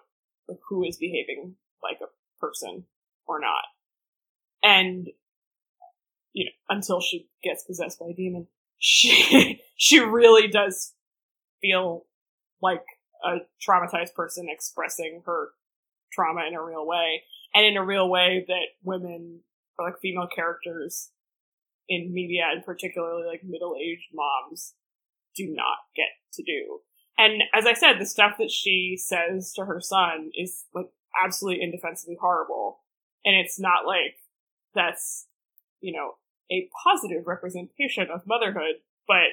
[0.48, 2.86] like, who is behaving like a person
[3.28, 3.64] or not.
[4.64, 5.08] And,
[6.34, 10.94] you know, until she gets possessed by a demon, she, she really does
[11.62, 12.06] feel
[12.62, 12.84] like
[13.24, 15.50] a traumatized person expressing her
[16.12, 19.42] trauma in a real way and in a real way that women
[19.78, 21.12] or like female characters
[21.88, 24.74] in media and particularly like middle-aged moms
[25.36, 26.80] do not get to do
[27.17, 30.89] And as I said, the stuff that she says to her son is like
[31.24, 32.80] absolutely indefensibly horrible.
[33.24, 34.17] And it's not like
[34.74, 35.28] that's,
[35.80, 36.15] you know,
[36.52, 38.76] a positive representation of motherhood,
[39.08, 39.32] but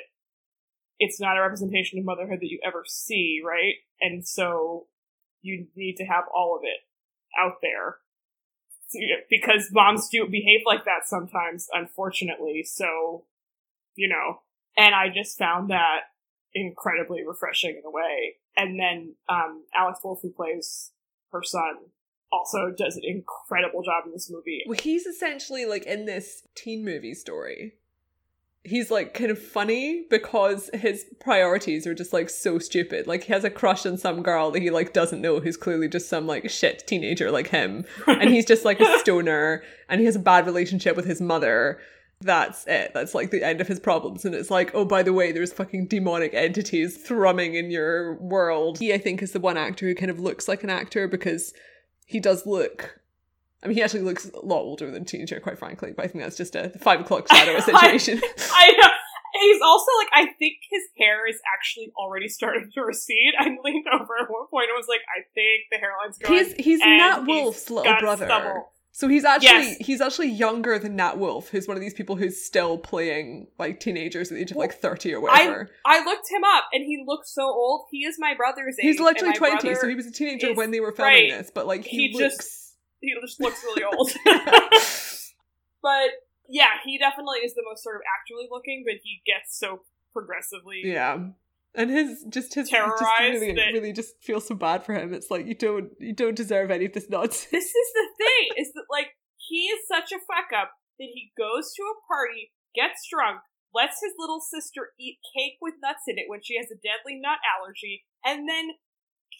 [0.98, 3.74] it's not a representation of motherhood that you ever see, right?
[4.00, 4.86] And so
[5.42, 6.86] you need to have all of it
[7.38, 7.96] out there
[9.30, 12.64] because moms do behave like that sometimes, unfortunately.
[12.64, 13.24] So,
[13.94, 14.40] you know,
[14.76, 16.00] and I just found that
[16.54, 18.36] incredibly refreshing in a way.
[18.56, 20.92] And then um, Alex Wolff, who plays
[21.32, 21.76] her son,
[22.30, 24.62] also does an incredible job in this movie.
[24.66, 27.74] Well, he's essentially like in this teen movie story.
[28.64, 33.06] He's like kind of funny because his priorities are just like so stupid.
[33.08, 35.88] Like he has a crush on some girl that he like doesn't know who's clearly
[35.88, 37.84] just some like shit teenager like him.
[38.06, 41.80] and he's just like a stoner and he has a bad relationship with his mother
[42.22, 42.92] that's it.
[42.94, 44.24] That's like the end of his problems.
[44.24, 48.78] And it's like, oh, by the way, there's fucking demonic entities thrumming in your world.
[48.78, 51.52] He, I think, is the one actor who kind of looks like an actor because
[52.06, 53.00] he does look.
[53.62, 55.92] I mean, he actually looks a lot older than a teenager, quite frankly.
[55.94, 58.20] But I think that's just a five o'clock shadow situation.
[58.52, 58.88] I know.
[59.40, 63.32] He's also like, I think his hair is actually already starting to recede.
[63.38, 66.34] I leaned over at one point and was like, I think the hairline's going.
[66.34, 68.26] He's he's Nat Wolff's little brother.
[68.26, 68.72] Stubble.
[68.94, 69.76] So he's actually yes.
[69.80, 73.80] he's actually younger than Nat Wolff, who's one of these people who's still playing like
[73.80, 75.70] teenagers at the age of like thirty or whatever.
[75.86, 77.86] I, I looked him up and he looks so old.
[77.90, 78.84] He is my brother's age.
[78.84, 81.38] He's literally twenty, so he was a teenager is, when they were filming right.
[81.38, 82.61] this, but like he, he looks just
[83.06, 84.10] he just looks really old.
[85.82, 86.10] but
[86.48, 90.82] yeah, he definitely is the most sort of actually looking, but he gets so progressively
[90.84, 91.16] yeah
[91.74, 95.14] and his just his terrorized just really, really just feels so bad for him.
[95.14, 97.50] It's like you don't you don't deserve any of this nonsense.
[97.50, 101.32] This is the thing is that like he is such a fuck up that he
[101.36, 103.40] goes to a party, gets drunk,
[103.74, 107.18] lets his little sister eat cake with nuts in it when she has a deadly
[107.18, 108.76] nut allergy, and then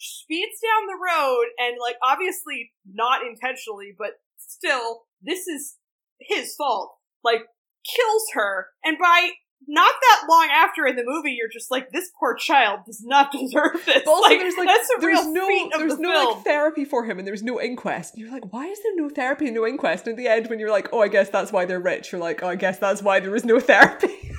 [0.03, 5.77] speeds down the road and like obviously not intentionally, but still this is
[6.19, 6.95] his fault.
[7.23, 7.43] Like
[7.85, 9.31] kills her, and by
[9.67, 13.31] not that long after in the movie, you're just like, this poor child does not
[13.39, 14.03] deserve this.
[14.05, 16.35] Also, like, there's like, that's a there's real no, there's the no film.
[16.35, 18.13] like therapy for him, and there's no inquest.
[18.13, 20.07] And you're like, why is there no therapy and no inquest?
[20.07, 22.11] And at the end, when you're like, oh, I guess that's why they're rich.
[22.11, 24.07] You're like, oh, I guess that's why there is no therapy.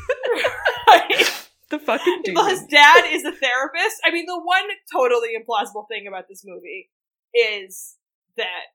[1.71, 2.35] the fucking dude.
[2.35, 4.01] Well, his dad is a therapist.
[4.05, 6.91] I mean, the one totally implausible thing about this movie
[7.35, 7.97] is
[8.37, 8.73] that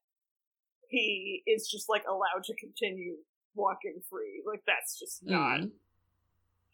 [0.89, 3.15] he is just like allowed to continue
[3.56, 4.43] walking free.
[4.45, 5.62] Like that's just not.
[5.62, 5.71] Mm.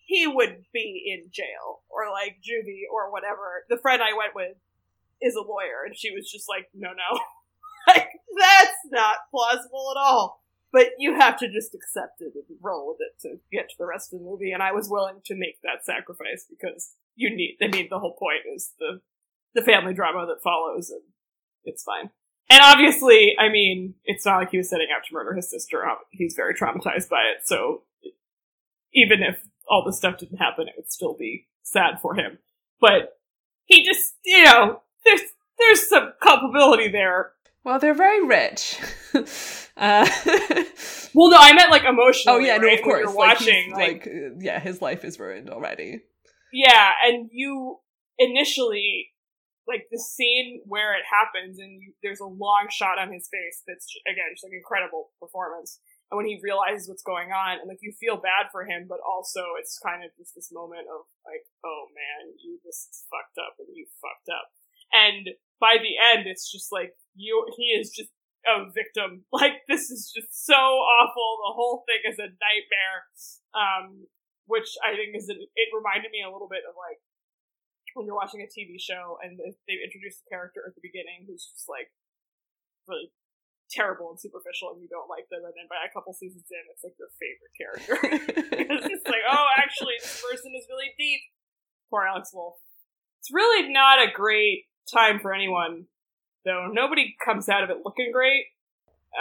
[0.06, 3.66] He would be in jail or like juvie or whatever.
[3.70, 4.56] The friend I went with
[5.22, 7.20] is a lawyer, and she was just like, "No, no,
[7.88, 12.88] like that's not plausible at all." But you have to just accept it and roll
[12.88, 14.52] with it to get to the rest of the movie.
[14.52, 17.58] And I was willing to make that sacrifice because you need.
[17.62, 19.02] I mean, the whole point is the
[19.54, 21.02] the family drama that follows, and
[21.64, 22.10] it's fine.
[22.50, 25.86] And obviously, I mean, it's not like he was setting out to murder his sister.
[25.86, 27.46] Um, he's very traumatized by it.
[27.46, 27.84] So
[28.94, 32.38] even if all this stuff didn't happen, it would still be sad for him.
[32.80, 33.18] But
[33.66, 35.22] he just, you know, there's
[35.58, 37.32] there's some culpability there.
[37.66, 38.78] Well, they're very rich.
[39.16, 39.22] uh,
[41.16, 42.38] well, no, I meant like emotionally.
[42.38, 43.00] oh yeah, no, of course.
[43.02, 46.02] You're Like, watching, like, like, uh, yeah, his life is ruined already.
[46.54, 47.80] yeah, and you
[48.20, 49.10] initially
[49.68, 53.66] like the scene where it happens, and you, there's a long shot on his face
[53.66, 55.82] that's again just like incredible performance.
[56.14, 59.02] And when he realizes what's going on, and like you feel bad for him, but
[59.02, 63.58] also it's kind of just this moment of like, oh man, you just fucked up
[63.58, 64.54] and you fucked up.
[64.94, 68.12] And by the end, it's just like you, he is just
[68.46, 69.26] a victim.
[69.34, 71.28] Like this is just so awful.
[71.44, 73.00] The whole thing is a nightmare.
[73.56, 74.08] Um,
[74.46, 77.02] which I think is, a, it reminded me a little bit of like
[77.98, 81.50] when you're watching a TV show and they introduce a character at the beginning who's
[81.50, 81.90] just like
[82.86, 83.10] really
[83.72, 86.64] terrible and superficial and you don't like them, and then by a couple seasons in,
[86.70, 87.96] it's like your favorite character.
[88.86, 91.22] it's like, oh, actually, this person is really deep.
[91.90, 92.58] Poor Alex Wolff
[93.22, 95.86] It's really not a great time for anyone,
[96.46, 96.70] though.
[96.72, 98.46] Nobody comes out of it looking great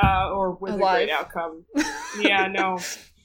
[0.02, 0.94] uh, or with Alive.
[0.94, 1.64] a great outcome.
[2.20, 2.78] yeah, no.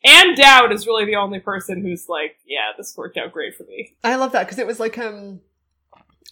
[0.05, 3.63] Ann Dowd is really the only person who's like, yeah, this worked out great for
[3.63, 3.95] me.
[4.03, 5.41] I love that because it was like um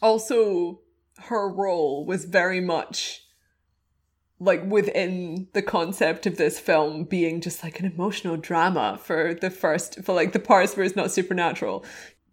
[0.02, 0.80] also
[1.20, 3.24] her role was very much
[4.40, 9.50] like within the concept of this film being just like an emotional drama for the
[9.50, 11.84] first for like the parts where it's not supernatural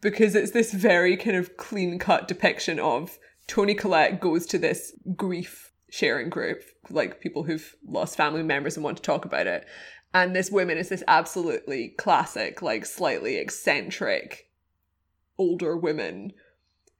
[0.03, 4.93] because it's this very kind of clean cut depiction of Toni Collette goes to this
[5.17, 9.67] grief sharing group like people who've lost family members and want to talk about it.
[10.13, 14.51] And this woman is this absolutely classic like slightly eccentric
[15.39, 16.33] older woman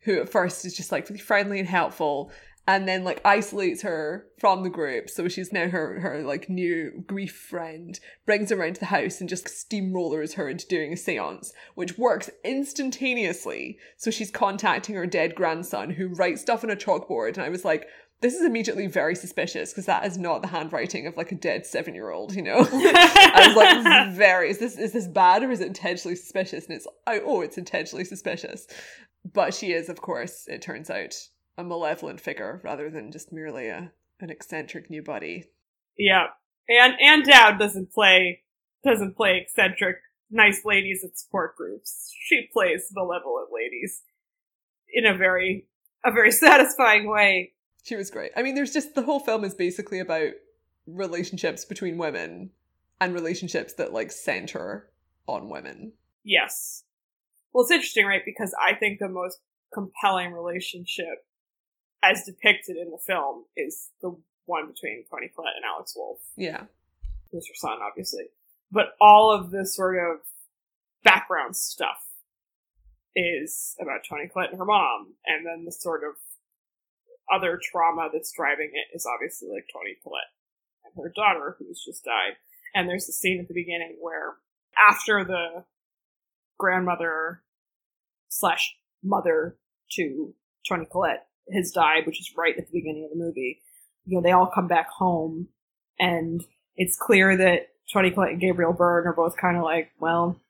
[0.01, 2.31] who at first is just like really friendly and helpful
[2.67, 7.05] and then like isolates her from the group so she's now her her like new
[7.07, 10.97] grief friend brings her around to the house and just steamrollers her into doing a
[10.97, 16.77] seance which works instantaneously so she's contacting her dead grandson who writes stuff on a
[16.77, 17.87] chalkboard and i was like
[18.21, 21.67] this is immediately very suspicious because that is not the handwriting of like a dead
[21.67, 22.57] seven year old, you know.
[22.73, 26.17] I was like, this is very is this is this bad or is it intentionally
[26.17, 26.65] suspicious?
[26.65, 28.67] And it's oh, oh it's intentionally suspicious.
[29.31, 31.15] But she is, of course, it turns out,
[31.57, 35.51] a malevolent figure rather than just merely a an eccentric new buddy.
[35.99, 36.29] Yeah,
[36.69, 38.43] and and Dowd doesn't play
[38.85, 39.97] doesn't play eccentric
[40.31, 42.13] nice ladies at support groups.
[42.25, 44.03] She plays malevolent ladies
[44.93, 45.67] in a very
[46.05, 47.53] a very satisfying way.
[47.83, 48.33] She was great.
[48.37, 50.33] I mean, there's just the whole film is basically about
[50.87, 52.51] relationships between women
[53.01, 54.89] and relationships that like center
[55.27, 55.93] on women.
[56.25, 56.85] Yes.
[57.53, 58.23] Well, it's interesting, right?
[58.25, 59.39] Because I think the most
[59.73, 61.27] compelling relationship
[62.05, 66.21] as depicted in the film is the one between Toni Collette and Alex Wolff.
[66.37, 66.65] Yeah.
[67.33, 68.25] Who's her son, obviously.
[68.71, 70.21] But all of this sort of
[71.03, 72.05] background stuff
[73.17, 76.15] is about Toni Collette and her mom, and then the sort of
[77.33, 80.33] other trauma that's driving it is obviously like Toni Collette
[80.85, 82.37] and her daughter who's just died.
[82.75, 84.35] And there's the scene at the beginning where
[84.91, 85.65] after the
[86.59, 87.43] grandmother
[88.29, 89.57] slash mother
[89.93, 90.35] to
[90.69, 93.61] Toni Collette has died, which is right at the beginning of the movie,
[94.07, 95.49] you know, they all come back home
[95.99, 96.45] and
[96.77, 100.41] it's clear that Toni Collette and Gabriel Byrne are both kind of like, well,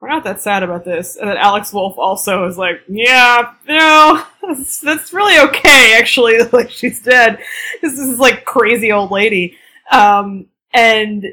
[0.00, 1.16] we're not that sad about this.
[1.16, 6.38] And then Alex Wolff also is like, yeah, you know, that's, that's really okay, actually.
[6.52, 7.38] like, she's dead.
[7.80, 9.56] This is like crazy old lady.
[9.90, 11.24] Um, and,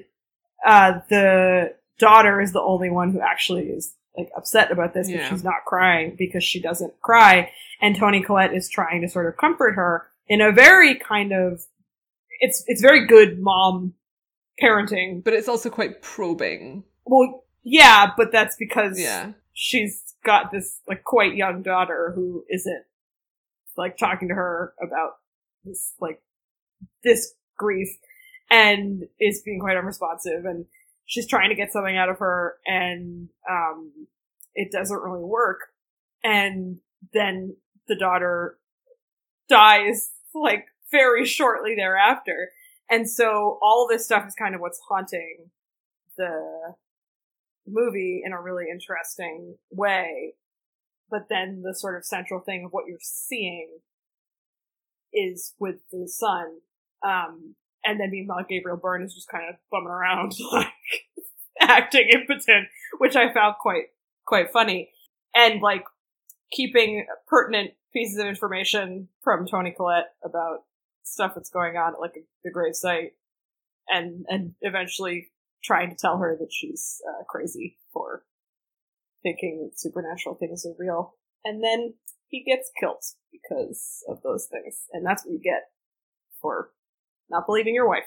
[0.65, 5.25] uh, the daughter is the only one who actually is like upset about this, but
[5.29, 7.51] she's not crying because she doesn't cry.
[7.81, 11.63] And Toni Collette is trying to sort of comfort her in a very kind of,
[12.39, 13.93] it's, it's very good mom
[14.61, 15.23] parenting.
[15.23, 16.83] But it's also quite probing.
[17.05, 19.31] Well, yeah, but that's because Yeah.
[19.53, 22.83] she's got this like quite young daughter who isn't
[23.75, 25.13] like talking to her about
[25.65, 26.21] this like
[27.03, 27.89] this grief
[28.51, 30.65] and is being quite unresponsive and
[31.05, 33.91] she's trying to get something out of her and um
[34.55, 35.59] it doesn't really work
[36.23, 36.77] and
[37.13, 37.55] then
[37.87, 38.57] the daughter
[39.49, 42.49] dies like very shortly thereafter
[42.89, 45.49] and so all this stuff is kind of what's haunting
[46.17, 46.75] the
[47.67, 50.33] movie in a really interesting way.
[51.09, 53.79] But then the sort of central thing of what you're seeing
[55.13, 56.59] is with the son.
[57.05, 57.55] Um,
[57.85, 60.67] and then meanwhile, Gabriel Byrne is just kind of bumming around, like
[61.59, 62.67] acting impotent,
[62.97, 63.85] which I found quite,
[64.25, 64.91] quite funny.
[65.35, 65.83] And like
[66.51, 70.59] keeping pertinent pieces of information from Toni Collette about
[71.03, 73.13] stuff that's going on at like the grave site
[73.87, 75.31] and, and eventually
[75.63, 78.23] trying to tell her that she's uh, crazy for
[79.23, 81.15] thinking supernatural things are real.
[81.43, 81.95] And then
[82.27, 84.83] he gets killed because of those things.
[84.91, 85.63] And that's what you get
[86.41, 86.69] for
[87.33, 88.05] not believing your wife.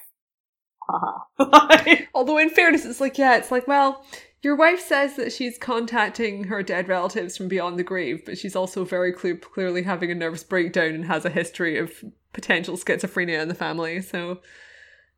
[2.15, 4.05] Although, in fairness, it's like, yeah, it's like, well,
[4.43, 8.55] your wife says that she's contacting her dead relatives from beyond the grave, but she's
[8.55, 11.93] also very cle- clearly having a nervous breakdown and has a history of
[12.33, 14.01] potential schizophrenia in the family.
[14.01, 14.39] So,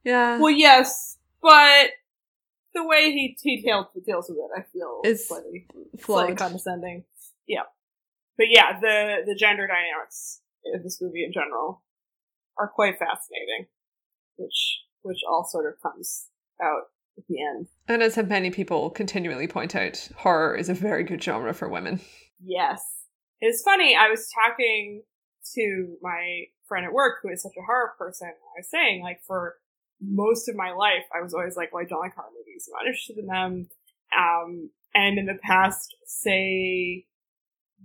[0.05, 0.39] yeah.
[0.39, 1.91] well, yes, but
[2.75, 5.67] the way he, he deals, deals with it, I feel, Is is slightly,
[5.99, 7.05] slightly condescending.
[7.47, 7.65] Yeah.
[8.39, 10.41] But yeah, the, the gender dynamics
[10.75, 11.83] of this movie in general
[12.57, 13.67] are quite fascinating,
[14.39, 16.29] which, which all sort of comes
[16.63, 16.85] out
[17.19, 17.67] at the end.
[17.87, 22.01] And as many people continually point out, horror is a very good genre for women.
[22.43, 22.81] Yes.
[23.41, 25.03] It's funny, I was talking
[25.55, 28.29] to my friend at work who is such a horror person.
[28.29, 29.57] I was saying, like, for
[30.01, 32.69] most of my life, I was always like, well, I don't like horror movies.
[32.69, 33.69] I'm not interested in them.
[34.17, 37.07] Um, and in the past, say,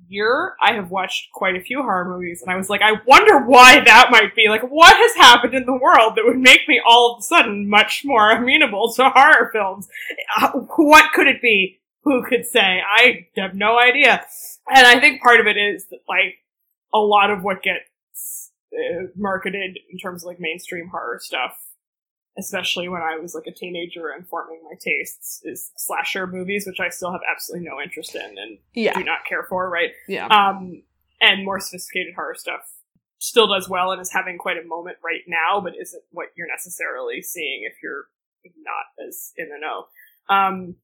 [0.08, 3.40] year, I have watched quite a few horror movies, and I was like, I wonder
[3.40, 4.48] why that might be.
[4.50, 7.70] Like, what has happened in the world that would make me all of a sudden
[7.70, 9.88] much more amenable to horror films?
[10.40, 11.80] Uh, what could it be?
[12.04, 12.82] Who could say?
[12.86, 14.26] I have no idea.
[14.74, 16.36] And I think part of it is that, like,
[16.94, 21.58] a lot of what gets uh, marketed in terms of, like, mainstream horror stuff
[22.38, 26.80] especially when I was like a teenager and forming my tastes, is slasher movies, which
[26.80, 28.98] I still have absolutely no interest in and Yeah.
[28.98, 29.92] do not care for, right?
[30.08, 30.28] Yeah.
[30.28, 30.84] Um,
[31.22, 32.62] and more sophisticated horror stuff
[33.20, 36.48] still does well and is having quite a moment right now, but isn't what you're
[36.48, 38.06] necessarily seeing if you're
[38.46, 39.86] not as in the know.
[40.36, 40.76] Um,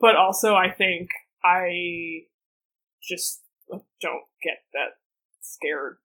[0.00, 1.10] but also I think
[1.44, 2.22] I
[3.02, 3.42] just
[4.00, 4.96] don't get that
[5.40, 5.98] scared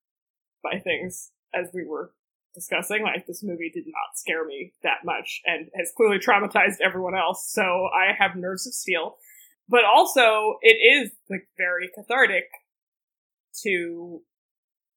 [0.64, 2.14] by things as we were
[2.54, 3.04] discussing.
[3.04, 7.50] Like this movie did not scare me that much and has clearly traumatized everyone else.
[7.52, 9.16] So I have nerves of steel.
[9.70, 12.46] But also it is like very cathartic
[13.64, 14.22] to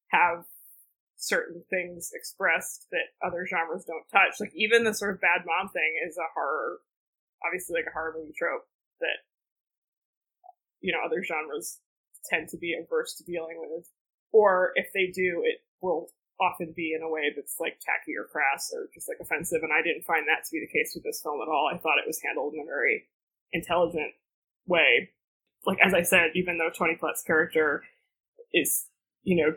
[0.09, 0.45] have
[1.17, 4.39] certain things expressed that other genres don't touch.
[4.39, 6.79] Like even the sort of bad mom thing is a horror
[7.45, 8.65] obviously like a horror movie trope
[8.99, 9.21] that
[10.81, 11.79] you know other genres
[12.29, 13.89] tend to be averse to dealing with.
[14.31, 16.09] Or if they do, it will
[16.39, 19.63] often be in a way that's like tacky or crass or just like offensive.
[19.63, 21.69] And I didn't find that to be the case with this film at all.
[21.71, 23.05] I thought it was handled in a very
[23.53, 24.13] intelligent
[24.67, 25.09] way.
[25.65, 27.83] Like as I said, even though Toni Collette's character
[28.53, 28.85] is,
[29.23, 29.55] you know,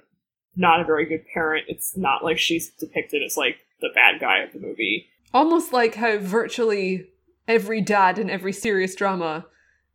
[0.57, 4.39] not a very good parent, it's not like she's depicted as like the bad guy
[4.39, 5.07] of the movie.
[5.35, 7.09] Almost like how virtually
[7.47, 9.47] every dad in every serious drama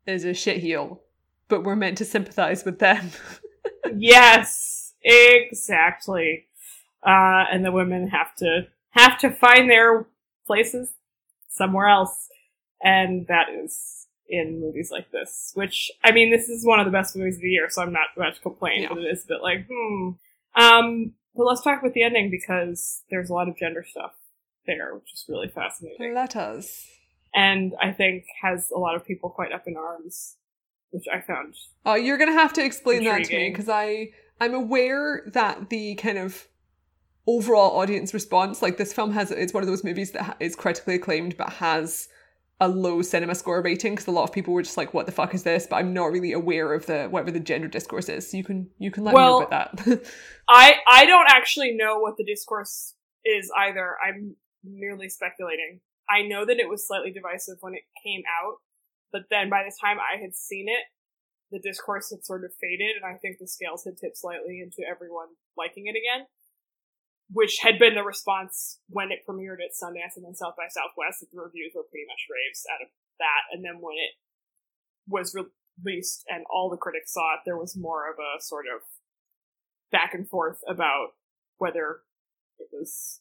[0.05, 0.99] is a shitheel,
[1.47, 3.11] but we're meant to sympathize with them.
[3.95, 6.45] yes, exactly.
[7.05, 10.05] Uh, and the women have to have to find their
[10.45, 10.93] places
[11.49, 12.29] somewhere else,
[12.81, 15.51] and that is in movies like this.
[15.53, 17.93] Which I mean, this is one of the best movies of the year, so I'm
[17.93, 18.83] not about to complain.
[18.83, 18.89] Yeah.
[18.89, 20.11] But it is a bit like, hmm.
[20.55, 24.11] Um, but let's talk about the ending because there's a lot of gender stuff
[24.65, 26.13] there, which is really fascinating.
[26.13, 26.87] Let us.
[27.35, 30.35] And I think has a lot of people quite up in arms,
[30.91, 31.55] which I found.
[31.85, 33.23] Oh, you're gonna have to explain intriguing.
[33.23, 36.47] that to me because I I'm aware that the kind of
[37.27, 38.61] overall audience response.
[38.61, 42.09] Like this film has, it's one of those movies that is critically acclaimed but has
[42.59, 45.11] a low cinema score rating because a lot of people were just like, "What the
[45.11, 48.29] fuck is this?" But I'm not really aware of the whatever the gender discourse is.
[48.29, 50.05] So you can you can let well, me know about that.
[50.49, 52.95] I I don't actually know what the discourse
[53.25, 53.95] is either.
[54.05, 55.81] I'm merely speculating.
[56.09, 58.57] I know that it was slightly divisive when it came out,
[59.11, 60.85] but then by the time I had seen it,
[61.51, 64.87] the discourse had sort of faded, and I think the scales had tipped slightly into
[64.89, 66.27] everyone liking it again
[67.33, 71.25] which had been the response when it premiered at Sundance and then South by Southwest.
[71.25, 74.13] The reviews were pretty much raves out of that, and then when it
[75.07, 78.81] was released and all the critics saw it, there was more of a sort of
[79.91, 81.09] back and forth about
[81.57, 82.01] whether
[82.59, 83.19] it was,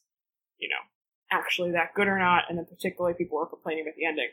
[0.58, 0.82] you know,
[1.30, 4.28] actually that good or not, and then particularly people were complaining about the ending.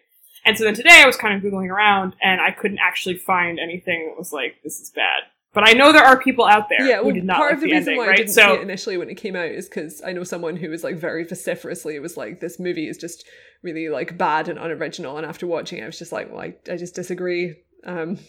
[0.45, 3.59] And so then today I was kind of googling around and I couldn't actually find
[3.59, 5.23] anything that was like, this is bad.
[5.53, 7.55] But I know there are people out there yeah, well, who did not part like
[7.55, 8.13] of the, the reason ending, why right?
[8.13, 10.55] I didn't so, see it initially when it came out is because I know someone
[10.55, 13.27] who was like very vociferously it was like this movie is just
[13.63, 15.17] really like bad and unoriginal.
[15.17, 17.55] And after watching it, I was just like, well, I, I just disagree.
[17.83, 18.19] Um,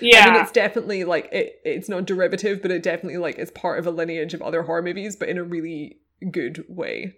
[0.00, 1.60] yeah, I mean, it's definitely like it.
[1.64, 4.82] It's not derivative, but it definitely like is part of a lineage of other horror
[4.82, 5.98] movies, but in a really
[6.30, 7.16] good way.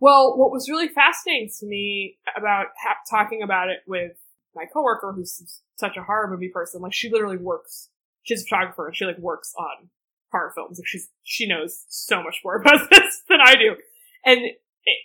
[0.00, 4.12] Well, what was really fascinating to me about ha- talking about it with
[4.54, 7.90] my coworker, who's such a horror movie person, like she literally works
[8.28, 9.88] she's a photographer and she like works on
[10.30, 10.78] horror films.
[10.78, 13.76] Like she's she knows so much more about this than I do.
[14.24, 14.56] And it,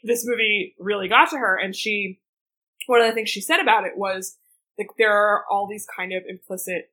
[0.03, 1.57] this movie really got to her.
[1.57, 2.19] And she,
[2.87, 4.37] one of the things she said about it was
[4.77, 6.91] like there are all these kind of implicit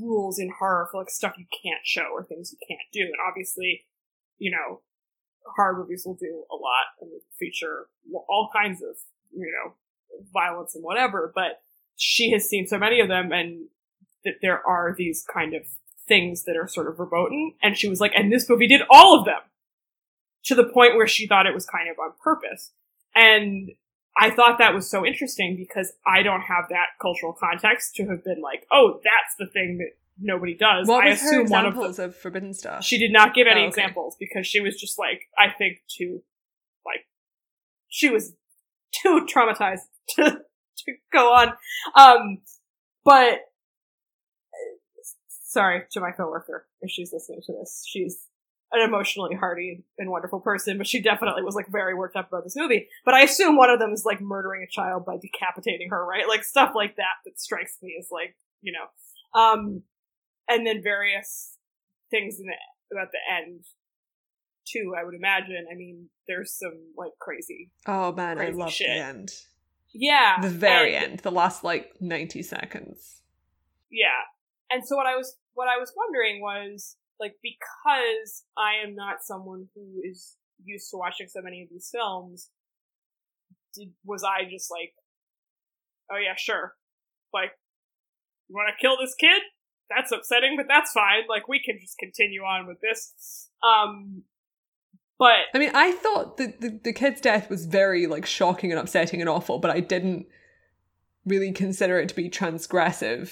[0.00, 3.00] rules in horror for like stuff you can't show or things you can't do.
[3.00, 3.86] And obviously,
[4.38, 4.82] you know,
[5.56, 7.86] horror movies will do a lot and feature
[8.28, 8.96] all kinds of
[9.32, 9.74] you know
[10.32, 11.32] violence and whatever.
[11.34, 11.62] But
[11.96, 13.68] she has seen so many of them and
[14.24, 15.62] that there are these kind of
[16.06, 17.54] things that are sort of verboten.
[17.62, 19.40] And she was like, and this movie did all of them
[20.44, 22.72] to the point where she thought it was kind of on purpose.
[23.14, 23.70] And
[24.18, 28.24] I thought that was so interesting because I don't have that cultural context to have
[28.24, 30.88] been like, oh, that's the thing that nobody does.
[30.88, 32.84] What I was assume her examples one of, the, of forbidden stuff?
[32.84, 33.68] She did not give any oh, okay.
[33.68, 36.22] examples because she was just like, I think too,
[36.84, 37.06] like,
[37.88, 38.34] she was
[38.92, 39.82] too traumatized
[40.16, 40.24] to,
[40.78, 41.52] to go on.
[41.96, 42.38] Um,
[43.04, 43.38] but
[45.50, 47.84] sorry to my coworker if she's listening to this.
[47.86, 48.26] She's
[48.72, 52.44] an emotionally hardy and wonderful person, but she definitely was like very worked up about
[52.44, 52.88] this movie.
[53.04, 56.28] But I assume one of them is like murdering a child by decapitating her, right?
[56.28, 59.40] Like stuff like that that strikes me as like, you know.
[59.40, 59.82] Um
[60.48, 61.56] and then various
[62.10, 63.64] things in the, about the end
[64.68, 65.66] too, I would imagine.
[65.70, 68.86] I mean, there's some like crazy Oh man, crazy I love shit.
[68.86, 69.32] the end.
[69.92, 70.40] Yeah.
[70.40, 73.22] The very and, end, the last like 90 seconds.
[73.90, 74.06] Yeah.
[74.70, 79.22] And so what I was what I was wondering was like because I am not
[79.22, 82.50] someone who is used to watching so many of these films,
[83.74, 84.92] did was I just like,
[86.10, 86.74] oh yeah, sure,
[87.32, 87.52] like
[88.48, 89.42] you want to kill this kid?
[89.94, 91.22] That's upsetting, but that's fine.
[91.28, 93.48] Like we can just continue on with this.
[93.62, 94.22] Um,
[95.18, 98.80] but I mean, I thought the, the the kid's death was very like shocking and
[98.80, 100.26] upsetting and awful, but I didn't
[101.26, 103.30] really consider it to be transgressive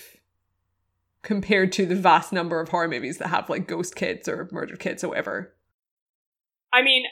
[1.22, 4.78] compared to the vast number of horror movies that have like ghost kids or murdered
[4.78, 5.54] kids or whatever.
[6.72, 7.04] I mean,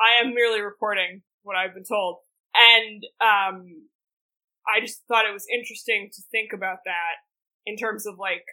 [0.00, 2.18] I am merely reporting what I've been told.
[2.54, 3.86] And um
[4.66, 7.16] I just thought it was interesting to think about that
[7.66, 8.44] in terms of like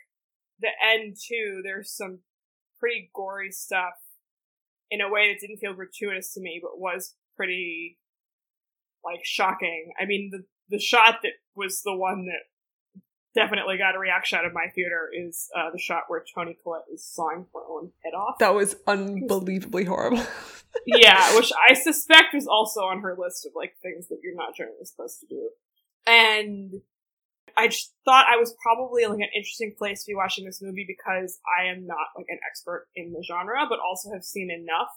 [0.60, 1.62] the end too.
[1.64, 2.20] There's some
[2.80, 3.94] pretty gory stuff
[4.90, 7.98] in a way that didn't feel gratuitous to me, but was pretty
[9.04, 9.92] like shocking.
[10.00, 12.44] I mean, the the shot that was the one that
[13.38, 16.90] definitely got a reaction out of my theater is uh, the shot where Toni Collette
[16.92, 18.40] is sawing her own head off.
[18.40, 20.24] That was unbelievably horrible.
[20.88, 24.56] yeah, which I suspect was also on her list of like things that you're not
[24.56, 25.50] generally supposed to do.
[26.08, 26.82] And
[27.56, 30.86] I just thought I was probably like an interesting place to be watching this movie
[30.88, 34.90] because I am not like an expert in the genre, but also have seen enough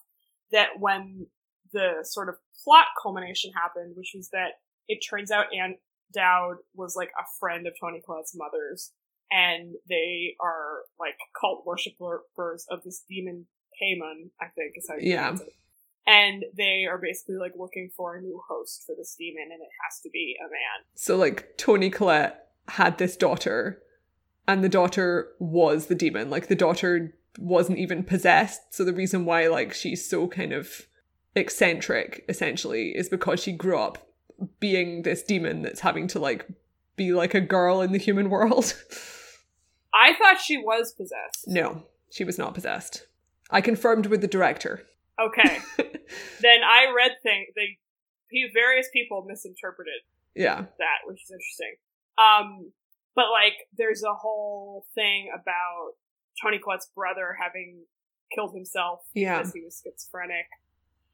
[0.51, 1.27] that when
[1.73, 5.77] the sort of plot culmination happened, which was that it turns out Ann
[6.13, 8.93] Dowd was like a friend of Toni Collette's mother's,
[9.31, 13.47] and they are like cult worshippers of this demon
[13.81, 15.23] Paimon, I think is how you yeah.
[15.23, 15.55] pronounce it.
[16.07, 19.69] And they are basically like looking for a new host for this demon, and it
[19.85, 20.85] has to be a man.
[20.97, 23.83] So like Toni Collette had this daughter,
[24.49, 26.31] and the daughter was the demon.
[26.31, 28.75] Like the daughter wasn't even possessed.
[28.75, 30.83] So the reason why like she's so kind of
[31.37, 34.10] eccentric essentially is because she grew up
[34.59, 36.47] being this demon that's having to like
[36.97, 38.75] be like a girl in the human world.
[39.95, 41.45] I thought she was possessed.
[41.47, 43.07] no, she was not possessed.
[43.51, 44.83] I confirmed with the director.
[45.21, 45.59] Okay.
[45.79, 47.49] then I read things.
[47.57, 47.79] They
[48.55, 50.03] various people misinterpreted
[50.37, 50.61] Yeah.
[50.79, 51.75] that, which is interesting.
[52.17, 52.71] Um,
[53.17, 55.95] but like, there's a whole thing about
[56.41, 57.81] Toni Collette's brother having
[58.33, 59.39] killed himself Yeah.
[59.39, 60.47] because he was schizophrenic,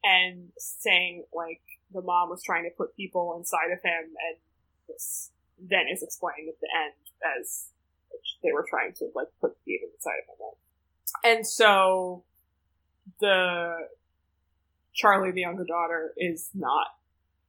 [0.03, 1.61] and saying like
[1.93, 4.37] the mom was trying to put people inside of him, and
[4.87, 6.93] this then is explained at the end
[7.39, 7.67] as
[8.43, 11.37] they were trying to like put demon inside of him.
[11.37, 12.23] And so
[13.19, 13.87] the
[14.93, 16.87] Charlie, the younger daughter, is not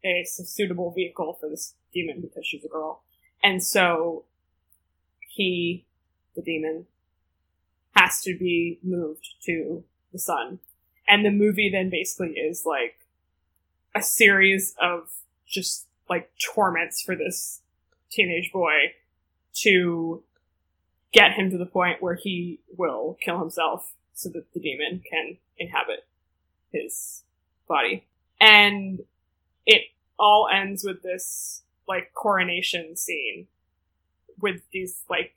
[0.04, 3.02] a suitable vehicle for this demon because she's a girl.
[3.42, 4.24] And so
[5.28, 5.84] he,
[6.34, 6.86] the demon,
[7.96, 9.82] has to be moved to
[10.12, 10.60] the son.
[11.08, 12.96] And the movie then basically is like
[13.98, 15.10] a series of
[15.46, 17.60] just like torments for this
[18.10, 18.92] teenage boy
[19.52, 20.22] to
[21.12, 25.36] get him to the point where he will kill himself so that the demon can
[25.58, 26.06] inhabit
[26.72, 27.24] his
[27.66, 28.04] body.
[28.40, 29.00] And
[29.66, 29.82] it
[30.18, 33.46] all ends with this like coronation scene
[34.40, 35.32] with these like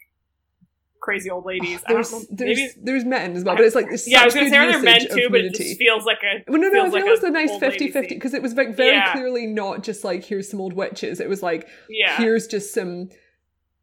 [1.01, 1.83] crazy old ladies.
[1.87, 2.21] There's know.
[2.29, 4.57] there's Maybe there's men as well, but it's like there's yeah, I was gonna say
[4.57, 6.93] are there men too, but it just feels like a Well, no, no, I feels
[6.93, 9.11] like it was a a nice old 50 50 because it was like very Yeah.
[9.11, 11.19] clearly not just like here's some old witches.
[11.19, 12.17] It was like yeah.
[12.17, 13.09] here's just some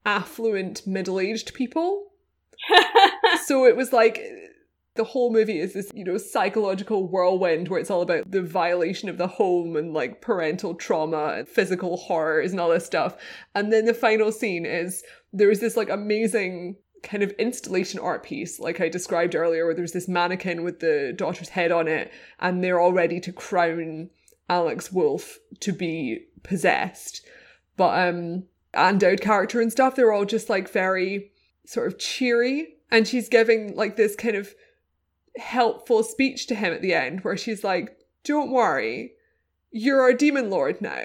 [0.06, 2.06] affluent middle aged people.
[3.44, 4.22] so it was like
[4.98, 9.08] the whole movie is this, you know, psychological whirlwind where it's all about the violation
[9.08, 13.16] of the home and like parental trauma and physical horrors and all this stuff.
[13.54, 18.22] And then the final scene is there is this like amazing kind of installation art
[18.22, 22.12] piece, like I described earlier, where there's this mannequin with the daughter's head on it,
[22.38, 24.10] and they're all ready to crown
[24.48, 27.26] Alex Wolff to be possessed.
[27.76, 28.44] But um
[28.74, 31.32] Ann Dowd character and stuff, they're all just like very
[31.64, 32.76] sort of cheery.
[32.90, 34.54] And she's giving like this kind of
[35.36, 39.12] helpful speech to him at the end where she's like, Don't worry,
[39.70, 41.04] you're our demon lord now.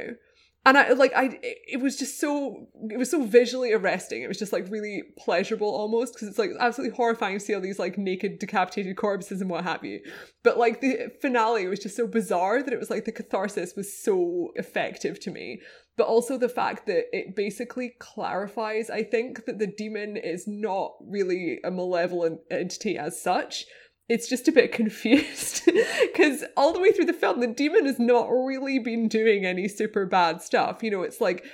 [0.66, 4.22] And I like I it was just so it was so visually arresting.
[4.22, 7.60] It was just like really pleasurable almost because it's like absolutely horrifying to see all
[7.60, 10.00] these like naked decapitated corpses and what have you.
[10.42, 13.94] But like the finale was just so bizarre that it was like the catharsis was
[13.94, 15.62] so effective to me.
[15.98, 20.94] But also the fact that it basically clarifies, I think, that the demon is not
[21.02, 23.66] really a malevolent entity as such
[24.10, 25.70] it's just a bit confused
[26.02, 29.68] because all the way through the film the demon has not really been doing any
[29.68, 30.84] super bad stuff.
[30.84, 31.46] You know it's like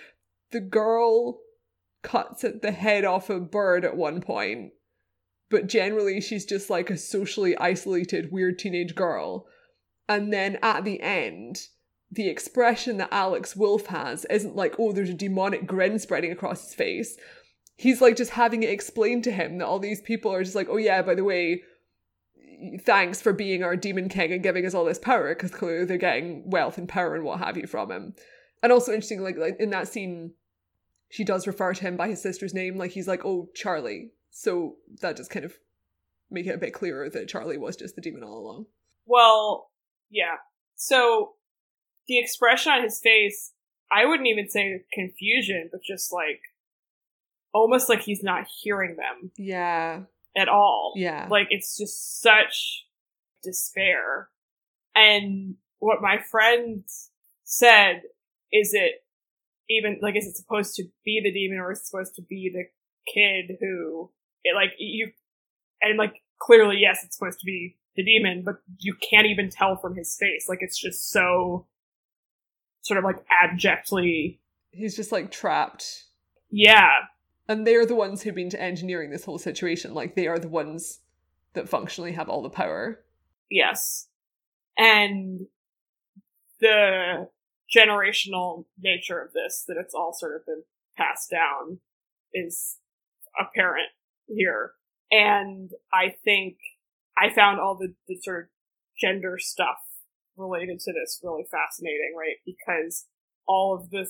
[0.52, 1.40] the girl
[2.02, 4.72] cuts at the head off a bird at one point
[5.50, 9.46] but generally she's just like a socially isolated weird teenage girl.
[10.08, 11.68] And then at the end
[12.12, 16.66] the expression that alex wolff has isn't like oh there's a demonic grin spreading across
[16.66, 17.18] his face.
[17.76, 20.68] He's like just having it explained to him that all these people are just like
[20.70, 21.62] oh yeah by the way
[22.82, 25.98] thanks for being our demon king and giving us all this power because clearly they're
[25.98, 28.14] getting wealth and power and what have you from him
[28.62, 30.34] and also interesting like, like in that scene
[31.10, 34.76] she does refer to him by his sister's name like he's like oh charlie so
[35.02, 35.56] that just kind of
[36.30, 38.66] make it a bit clearer that charlie was just the demon all along
[39.10, 39.72] Well,
[40.12, 40.36] yeah.
[40.76, 41.34] So
[42.08, 43.54] the expression on his face,
[43.92, 46.42] I wouldn't even say confusion, but just like
[47.54, 50.02] almost like he's not hearing them Yeah.
[50.38, 50.94] At all.
[50.96, 51.28] Yeah.
[51.30, 52.86] Like it's just such
[53.44, 54.30] despair.
[54.96, 56.84] And what my friend
[57.44, 58.02] said
[58.52, 59.04] is it
[59.70, 62.52] even like is it supposed to be the demon or is it supposed to be
[62.54, 62.64] the
[63.12, 64.12] kid who
[64.44, 65.12] it like you
[65.82, 69.76] and like clearly yes it's supposed to be the demon but you can't even tell
[69.78, 71.66] from his face like it's just so
[72.82, 74.40] sort of like abjectly
[74.72, 76.06] He's just like trapped.
[76.52, 76.90] yeah
[77.50, 79.96] And they're the ones who've been to engineering this whole situation.
[79.96, 81.00] Like they are the ones
[81.54, 83.04] that functionally have all the power.
[83.50, 84.08] Yes.
[84.78, 85.48] And
[86.62, 87.28] the
[87.76, 90.64] generational nature of this, that it's all sort of been
[90.96, 91.80] passed down,
[92.34, 92.78] is
[93.40, 93.90] apparent
[94.28, 94.74] here.
[95.12, 96.58] And I think
[97.18, 98.50] I found all the, the sort of
[99.02, 99.78] gender stuff
[100.38, 102.38] related to this really fascinating, right?
[102.46, 103.06] Because
[103.48, 104.08] all of the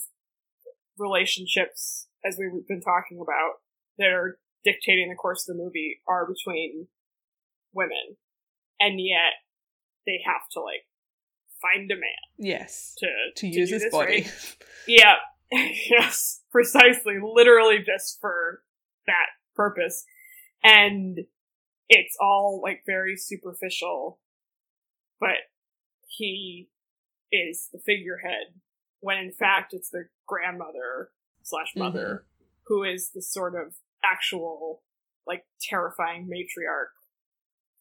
[0.97, 3.53] relationships, as we've been talking about,
[3.97, 6.87] that are dictating the course of the movie are between
[7.73, 8.17] women.
[8.79, 9.33] And yet
[10.05, 10.85] they have to like
[11.61, 12.01] find a man
[12.37, 12.95] Yes.
[12.99, 13.07] to
[13.37, 14.21] To use his this, body.
[14.23, 14.57] right?
[14.87, 15.15] Yeah.
[15.51, 17.15] yes, precisely.
[17.21, 18.61] Literally just for
[19.07, 20.05] that purpose.
[20.63, 21.19] And
[21.89, 24.19] it's all like very superficial,
[25.19, 25.37] but
[26.07, 26.69] he
[27.31, 28.53] is the figurehead
[29.01, 31.09] when in fact it's the grandmother
[31.49, 31.79] slash mm-hmm.
[31.79, 32.25] mother
[32.67, 33.73] who is the sort of
[34.03, 34.81] actual
[35.27, 36.93] like terrifying matriarch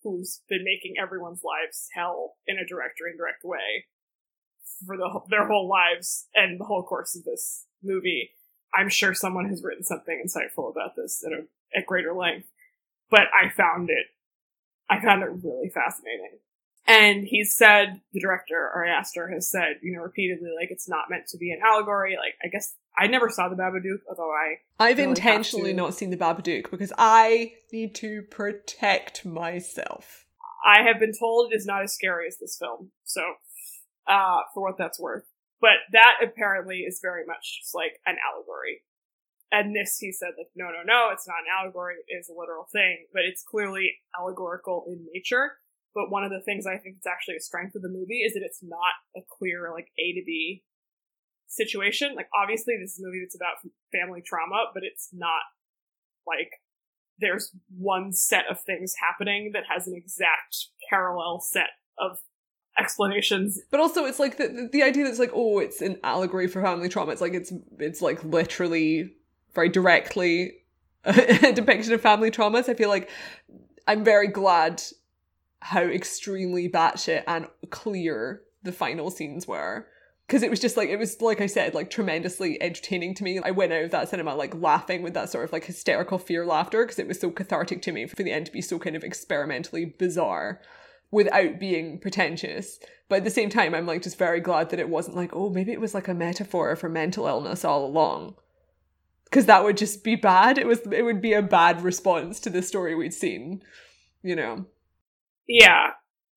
[0.02, 3.86] who's been making everyone's lives hell in a direct or indirect way
[4.86, 8.30] for the, their whole lives and the whole course of this movie.
[8.74, 11.44] I'm sure someone has written something insightful about this at, a,
[11.76, 12.48] at greater length,
[13.10, 14.06] but I found it,
[14.88, 16.38] I found it really fascinating.
[16.86, 21.10] And he's said, the director, Ari Aster, has said, you know, repeatedly, like, it's not
[21.10, 22.16] meant to be an allegory.
[22.16, 26.10] Like, I guess I never saw the Babadook, although I I've really intentionally not seen
[26.10, 30.26] the Babadook because I need to protect myself.
[30.66, 32.90] I have been told it is not as scary as this film.
[33.04, 33.22] So,
[34.08, 35.24] uh, for what that's worth.
[35.60, 38.82] But that apparently is very much just like an allegory.
[39.50, 42.38] And this, he said, like, no, no, no, it's not an allegory, it is a
[42.38, 45.52] literal thing, but it's clearly allegorical in nature.
[45.94, 48.34] But one of the things I think it's actually a strength of the movie is
[48.34, 50.64] that it's not a clear, like, A to B
[51.48, 52.14] situation.
[52.14, 53.56] Like, obviously, this is a movie that's about
[53.92, 55.42] family trauma, but it's not
[56.26, 56.52] like
[57.18, 62.20] there's one set of things happening that has an exact parallel set of
[62.78, 63.60] explanations.
[63.70, 66.88] But also, it's like the, the idea that's like, oh, it's an allegory for family
[66.88, 67.12] trauma.
[67.12, 69.14] It's like it's it's like literally
[69.54, 70.58] very directly
[71.04, 72.68] a depiction of family traumas.
[72.68, 73.10] I feel like
[73.86, 74.82] I'm very glad
[75.60, 79.86] how extremely batshit and clear the final scenes were.
[80.28, 83.40] Because it was just like it was like I said, like tremendously entertaining to me.
[83.42, 86.44] I went out of that cinema like laughing with that sort of like hysterical fear
[86.44, 88.94] laughter because it was so cathartic to me for the end to be so kind
[88.94, 90.60] of experimentally bizarre
[91.10, 92.78] without being pretentious.
[93.08, 95.48] But at the same time, I'm like just very glad that it wasn't like, oh,
[95.48, 98.34] maybe it was like a metaphor for mental illness all along.
[99.24, 100.58] Because that would just be bad.
[100.58, 103.62] It was it would be a bad response to the story we'd seen,
[104.22, 104.66] you know.
[105.46, 105.92] Yeah.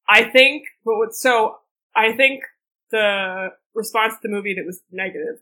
[0.08, 1.58] I think, but what, so
[1.96, 2.44] I think
[2.92, 5.42] the response to the movie that was negative,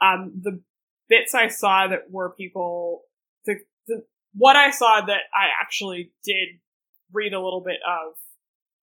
[0.00, 0.60] um, the
[1.08, 3.02] bits I saw that were people,
[3.44, 3.56] the,
[3.86, 4.04] the,
[4.34, 6.60] what I saw that I actually did
[7.12, 8.14] read a little bit of,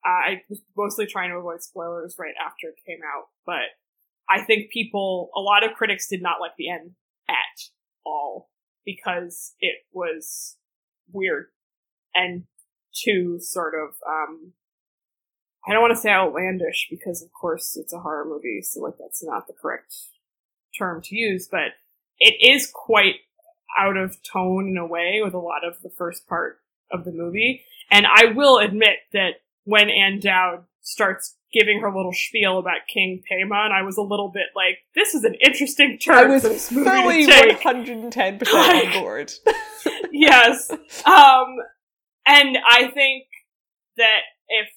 [0.06, 3.72] uh, I was mostly trying to avoid spoilers right after it came out, but
[4.30, 6.92] I think people, a lot of critics did not like the end
[7.30, 7.70] at
[8.06, 8.50] all
[8.86, 10.58] because it was
[11.12, 11.48] weird
[12.16, 12.44] and
[12.94, 14.54] too sort of, um,
[15.68, 18.96] I don't want to say outlandish because of course it's a horror movie, so like
[19.00, 19.94] that's not the correct
[20.78, 21.72] term to use, but
[22.20, 23.16] it is quite
[23.80, 26.60] out of tone in a way with a lot of the first part
[26.92, 27.64] of the movie.
[27.90, 33.24] And I will admit that when Ann Dowd starts giving her little spiel about King
[33.32, 36.72] Paimon, I was a little bit like, this is an interesting turn I was this
[36.72, 37.60] movie fully to take.
[37.62, 39.32] 110% Like- on board.
[40.12, 40.70] yes.
[41.06, 41.56] Um,
[42.26, 43.26] and I think
[43.98, 44.68] that if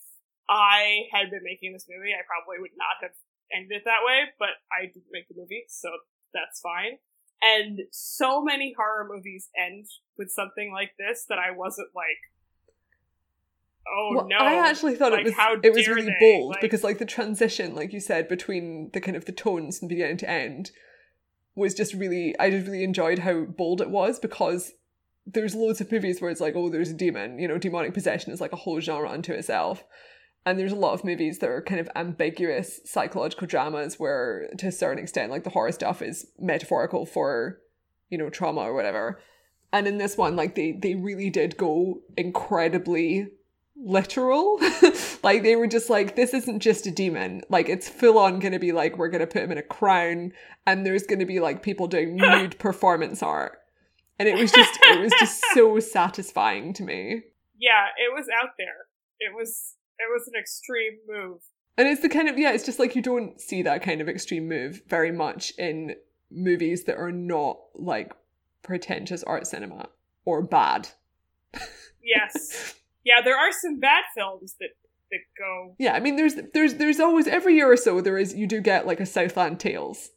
[0.49, 3.17] I had been making this movie, I probably would not have
[3.53, 5.89] ended it that way, but I didn't make the movie, so
[6.33, 6.99] that's fine.
[7.43, 9.87] And so many horror movies end
[10.17, 12.33] with something like this that I wasn't like,
[13.87, 14.39] oh well, no.
[14.39, 16.17] I actually thought like, it was how it was really they?
[16.21, 19.79] bold Like- because like the transition, like you said, between the kind of the tones
[19.79, 20.71] from beginning to end
[21.55, 24.73] was just really I just really enjoyed how bold it was because
[25.27, 28.33] there's loads of movies where it's like, oh, there's a demon, you know, demonic possession
[28.33, 29.85] is like a whole genre unto itself.
[30.47, 34.69] And there's a lot of movies that are kind of ambiguous psychological dramas where to
[34.69, 37.59] a certain extent like the horror stuff is metaphorical for,
[38.11, 39.21] you know, trauma or whatever.
[39.73, 43.27] And in this one, like they they really did go incredibly
[43.77, 44.61] literal.
[45.25, 47.43] like they were just like, this isn't just a demon.
[47.49, 50.33] Like it's full on gonna be like we're gonna put him in a crown
[50.67, 53.59] and there's gonna be like people doing nude performance art.
[54.19, 57.23] And it was just it was just so satisfying to me.
[57.59, 58.87] Yeah, it was out there.
[59.19, 61.41] It was it was an extreme move.
[61.79, 64.09] And it's the kind of yeah, it's just like you don't see that kind of
[64.09, 65.97] extreme move very much in
[66.31, 68.13] movies that are not like
[68.63, 69.89] pretentious art cinema
[70.25, 70.89] or bad.
[72.03, 72.75] yes.
[73.07, 74.71] Yeah, there are some bad films that
[75.13, 75.77] that go.
[75.79, 78.61] Yeah, I mean, there's there's there's always every year or so there is you do
[78.61, 80.11] get like a Southland Tales,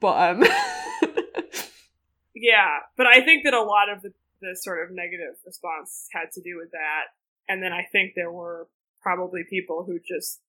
[0.00, 0.42] but um.
[2.34, 6.32] yeah, but I think that a lot of the the sort of negative response had
[6.32, 7.04] to do with that,
[7.48, 8.66] and then I think there were
[9.02, 10.40] probably people who just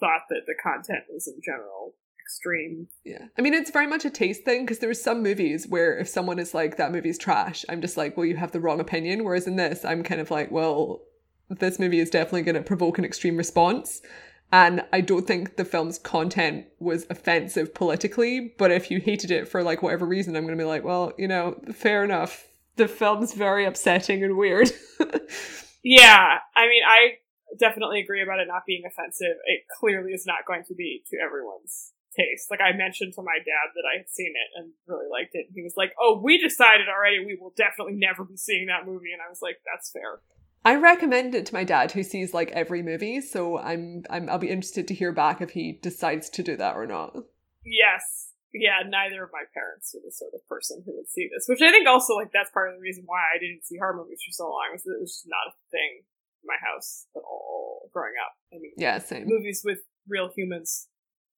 [0.00, 1.94] thought that the content was in general
[2.28, 2.88] extreme.
[3.04, 3.26] Yeah.
[3.38, 6.08] I mean, it's very much a taste thing because there are some movies where if
[6.08, 9.24] someone is like, that movie's trash, I'm just like, well, you have the wrong opinion.
[9.24, 11.00] Whereas in this, I'm kind of like, well,
[11.48, 14.02] this movie is definitely going to provoke an extreme response.
[14.52, 19.48] And I don't think the film's content was offensive politically, but if you hated it
[19.48, 22.46] for like whatever reason, I'm going to be like, well, you know, fair enough.
[22.76, 24.70] The film's very upsetting and weird.
[25.82, 26.38] yeah.
[26.56, 27.16] I mean, I
[27.56, 29.36] definitely agree about it not being offensive.
[29.46, 32.50] It clearly is not going to be to everyone's taste.
[32.50, 35.46] Like I mentioned to my dad that I had seen it and really liked it.
[35.54, 37.24] He was like, "Oh, we decided already.
[37.24, 40.20] We will definitely never be seeing that movie." And I was like, "That's fair."
[40.64, 43.20] I recommend it to my dad, who sees like every movie.
[43.20, 46.76] So I'm, I'm, I'll be interested to hear back if he decides to do that
[46.76, 47.16] or not.
[47.64, 48.82] Yes, yeah.
[48.84, 51.70] Neither of my parents were the sort of person who would see this, which I
[51.70, 54.32] think also like that's part of the reason why I didn't see horror movies for
[54.32, 57.90] so long was that it was just not a thing in my house at all
[57.92, 58.32] growing up.
[58.52, 59.26] I mean, yeah, same.
[59.26, 60.88] Movies with real humans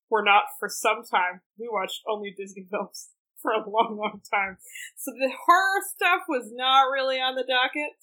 [0.09, 1.41] were not for some time.
[1.57, 3.09] We watched only Disney films
[3.41, 4.57] for a long, long time.
[4.97, 7.93] So the horror stuff was not really on the docket.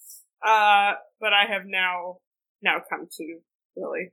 [0.44, 2.18] Uh, but I have now,
[2.62, 3.38] now come to
[3.76, 4.12] really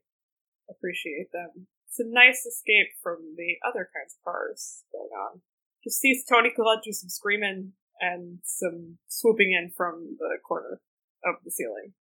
[0.69, 1.67] appreciate them.
[1.87, 5.41] It's a nice escape from the other kinds of horrors going on.
[5.83, 10.81] Just sees Toni Collette do some screaming and some swooping in from the corner
[11.23, 11.93] of the ceiling.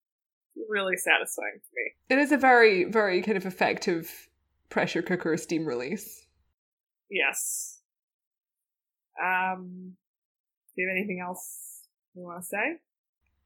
[0.68, 1.92] Really satisfying to me.
[2.16, 4.28] It is a very, very kind of effective
[4.70, 6.26] pressure cooker steam release.
[7.10, 7.80] Yes.
[9.22, 9.96] Um,
[10.74, 11.82] do you have anything else
[12.14, 12.78] you want to say?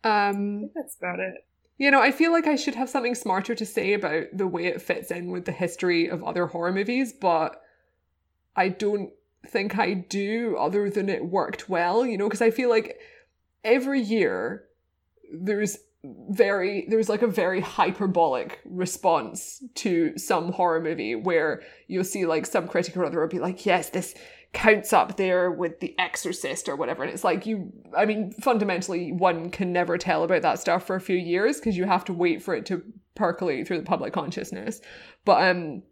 [0.05, 1.35] Um, that's about it.
[1.77, 4.67] You know, I feel like I should have something smarter to say about the way
[4.67, 7.63] it fits in with the history of other horror movies, but
[8.57, 9.11] I don't
[9.47, 12.99] think I do, other than it worked well, you know, because I feel like
[13.63, 14.65] every year
[15.33, 22.25] there's very there's like a very hyperbolic response to some horror movie where you'll see
[22.25, 24.15] like some critic or other will be like yes this
[24.53, 27.03] counts up there with the exorcist or whatever.
[27.03, 30.97] And it's like you i mean fundamentally one can never tell about that stuff for
[30.97, 32.83] a few years because you have to wait for it to
[33.15, 34.81] percolate through the public consciousness.
[35.25, 35.83] But um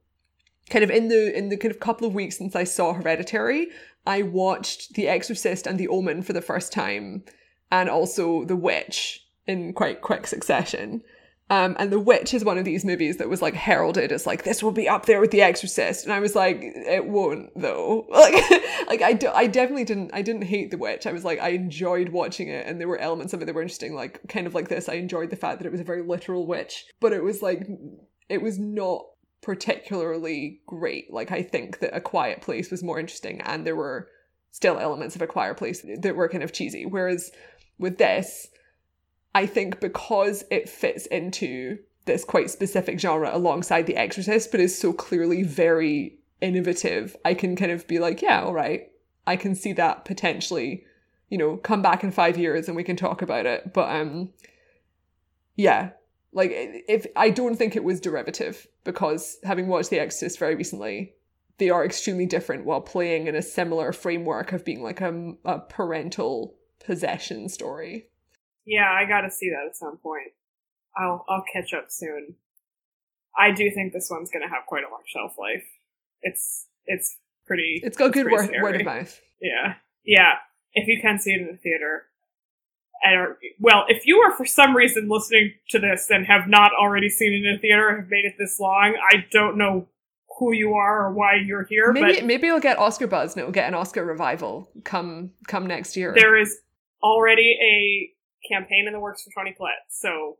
[0.70, 3.68] kind of in the in the kind of couple of weeks since i saw hereditary
[4.04, 7.22] i watched the exorcist and the omen for the first time
[7.70, 11.02] and also the witch in quite quick succession.
[11.48, 14.42] Um, and The Witch is one of these movies that was like heralded as like
[14.42, 18.06] this will be up there with The Exorcist, and I was like, it won't though.
[18.16, 18.34] Like,
[18.88, 20.10] like I, do, I definitely didn't.
[20.12, 21.06] I didn't hate The Witch.
[21.06, 23.62] I was like, I enjoyed watching it, and there were elements of it that were
[23.62, 23.94] interesting.
[23.94, 24.88] Like, kind of like this.
[24.88, 27.68] I enjoyed the fact that it was a very literal witch, but it was like,
[28.28, 29.04] it was not
[29.42, 31.12] particularly great.
[31.12, 34.08] Like, I think that A Quiet Place was more interesting, and there were
[34.50, 36.86] still elements of A Quiet Place that were kind of cheesy.
[36.86, 37.30] Whereas
[37.78, 38.48] with this
[39.36, 44.78] I think because it fits into this quite specific genre alongside The Exorcist, but is
[44.78, 48.90] so clearly very innovative, I can kind of be like, yeah, all right,
[49.26, 50.86] I can see that potentially,
[51.28, 53.74] you know, come back in five years and we can talk about it.
[53.74, 54.30] But um,
[55.54, 55.90] yeah,
[56.32, 61.12] like if I don't think it was derivative because having watched The Exorcist very recently,
[61.58, 65.58] they are extremely different while playing in a similar framework of being like a, a
[65.58, 68.06] parental possession story.
[68.66, 70.32] Yeah, I gotta see that at some point.
[70.96, 72.34] I'll I'll catch up soon.
[73.38, 75.64] I do think this one's gonna have quite a long shelf life.
[76.22, 77.80] It's it's pretty.
[77.82, 79.20] It's got it's good word, word of mouth.
[79.40, 80.34] Yeah, yeah.
[80.72, 82.06] If you can see it in the theater,
[83.02, 87.08] and well, if you are for some reason listening to this and have not already
[87.08, 89.88] seen it in the theater, have made it this long, I don't know
[90.38, 91.92] who you are or why you're here.
[91.92, 95.66] Maybe but maybe you'll get Oscar buzz and it'll get an Oscar revival come come
[95.66, 96.14] next year.
[96.14, 96.58] There is
[97.02, 98.15] already a
[98.48, 100.38] campaign in the works for Toni Collette, so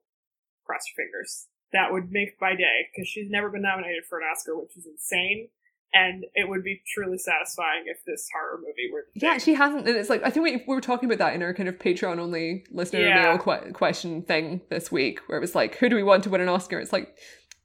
[0.65, 1.47] cross your fingers.
[1.73, 4.87] That would make my day because she's never been nominated for an Oscar, which is
[4.87, 5.49] insane.
[5.93, 9.07] and it would be truly satisfying if this horror movie were.
[9.15, 9.41] Yeah, thing.
[9.41, 11.55] she hasn't, and it's like I think we, we were talking about that in our
[11.55, 13.23] kind of Patreon only listener yeah.
[13.23, 16.31] mail que- question thing this week, where it was like, who do we want to
[16.31, 16.79] win an Oscar?
[16.79, 17.17] It's like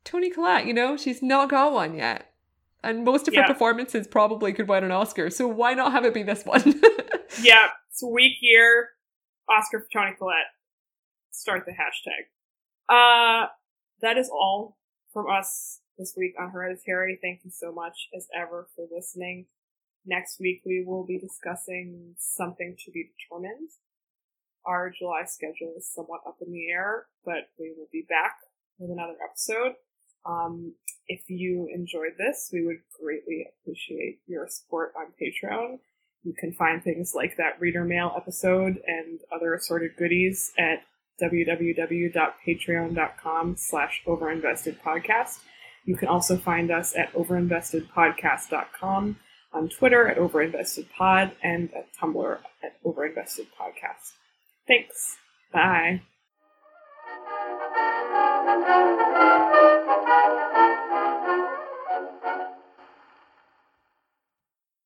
[0.04, 2.28] Toni Collette, you know, she's not got one yet.
[2.84, 3.42] And most of yeah.
[3.42, 6.64] her performances probably could win an Oscar, so why not have it be this one?
[7.42, 8.90] yeah, it's a weak year.
[9.52, 10.56] Oscar Toni Collette.
[11.32, 12.32] Start the hashtag.
[12.88, 13.48] Uh,
[14.02, 14.78] that is all
[15.12, 17.20] from us this week on Hereditary.
[17.22, 19.48] Thank you so much, as ever, for listening.
[20.06, 23.70] Next week, we will be discussing something to be determined.
[24.66, 28.36] Our July schedule is somewhat up in the air, but we will be back
[28.80, 29.76] with another episode.
[30.26, 30.76] Um,
[31.08, 35.80] if you enjoyed this, we would greatly appreciate your support on Patreon.
[36.24, 40.84] You can find things like that reader mail episode and other assorted goodies at
[41.22, 45.40] www.patreon.com slash overinvestedpodcast.
[45.86, 49.20] You can also find us at overinvestedpodcast.com,
[49.54, 54.14] on Twitter at overinvestedpod, and at Tumblr at overinvestedpodcast.
[54.68, 55.18] Thanks.
[55.52, 56.02] Bye.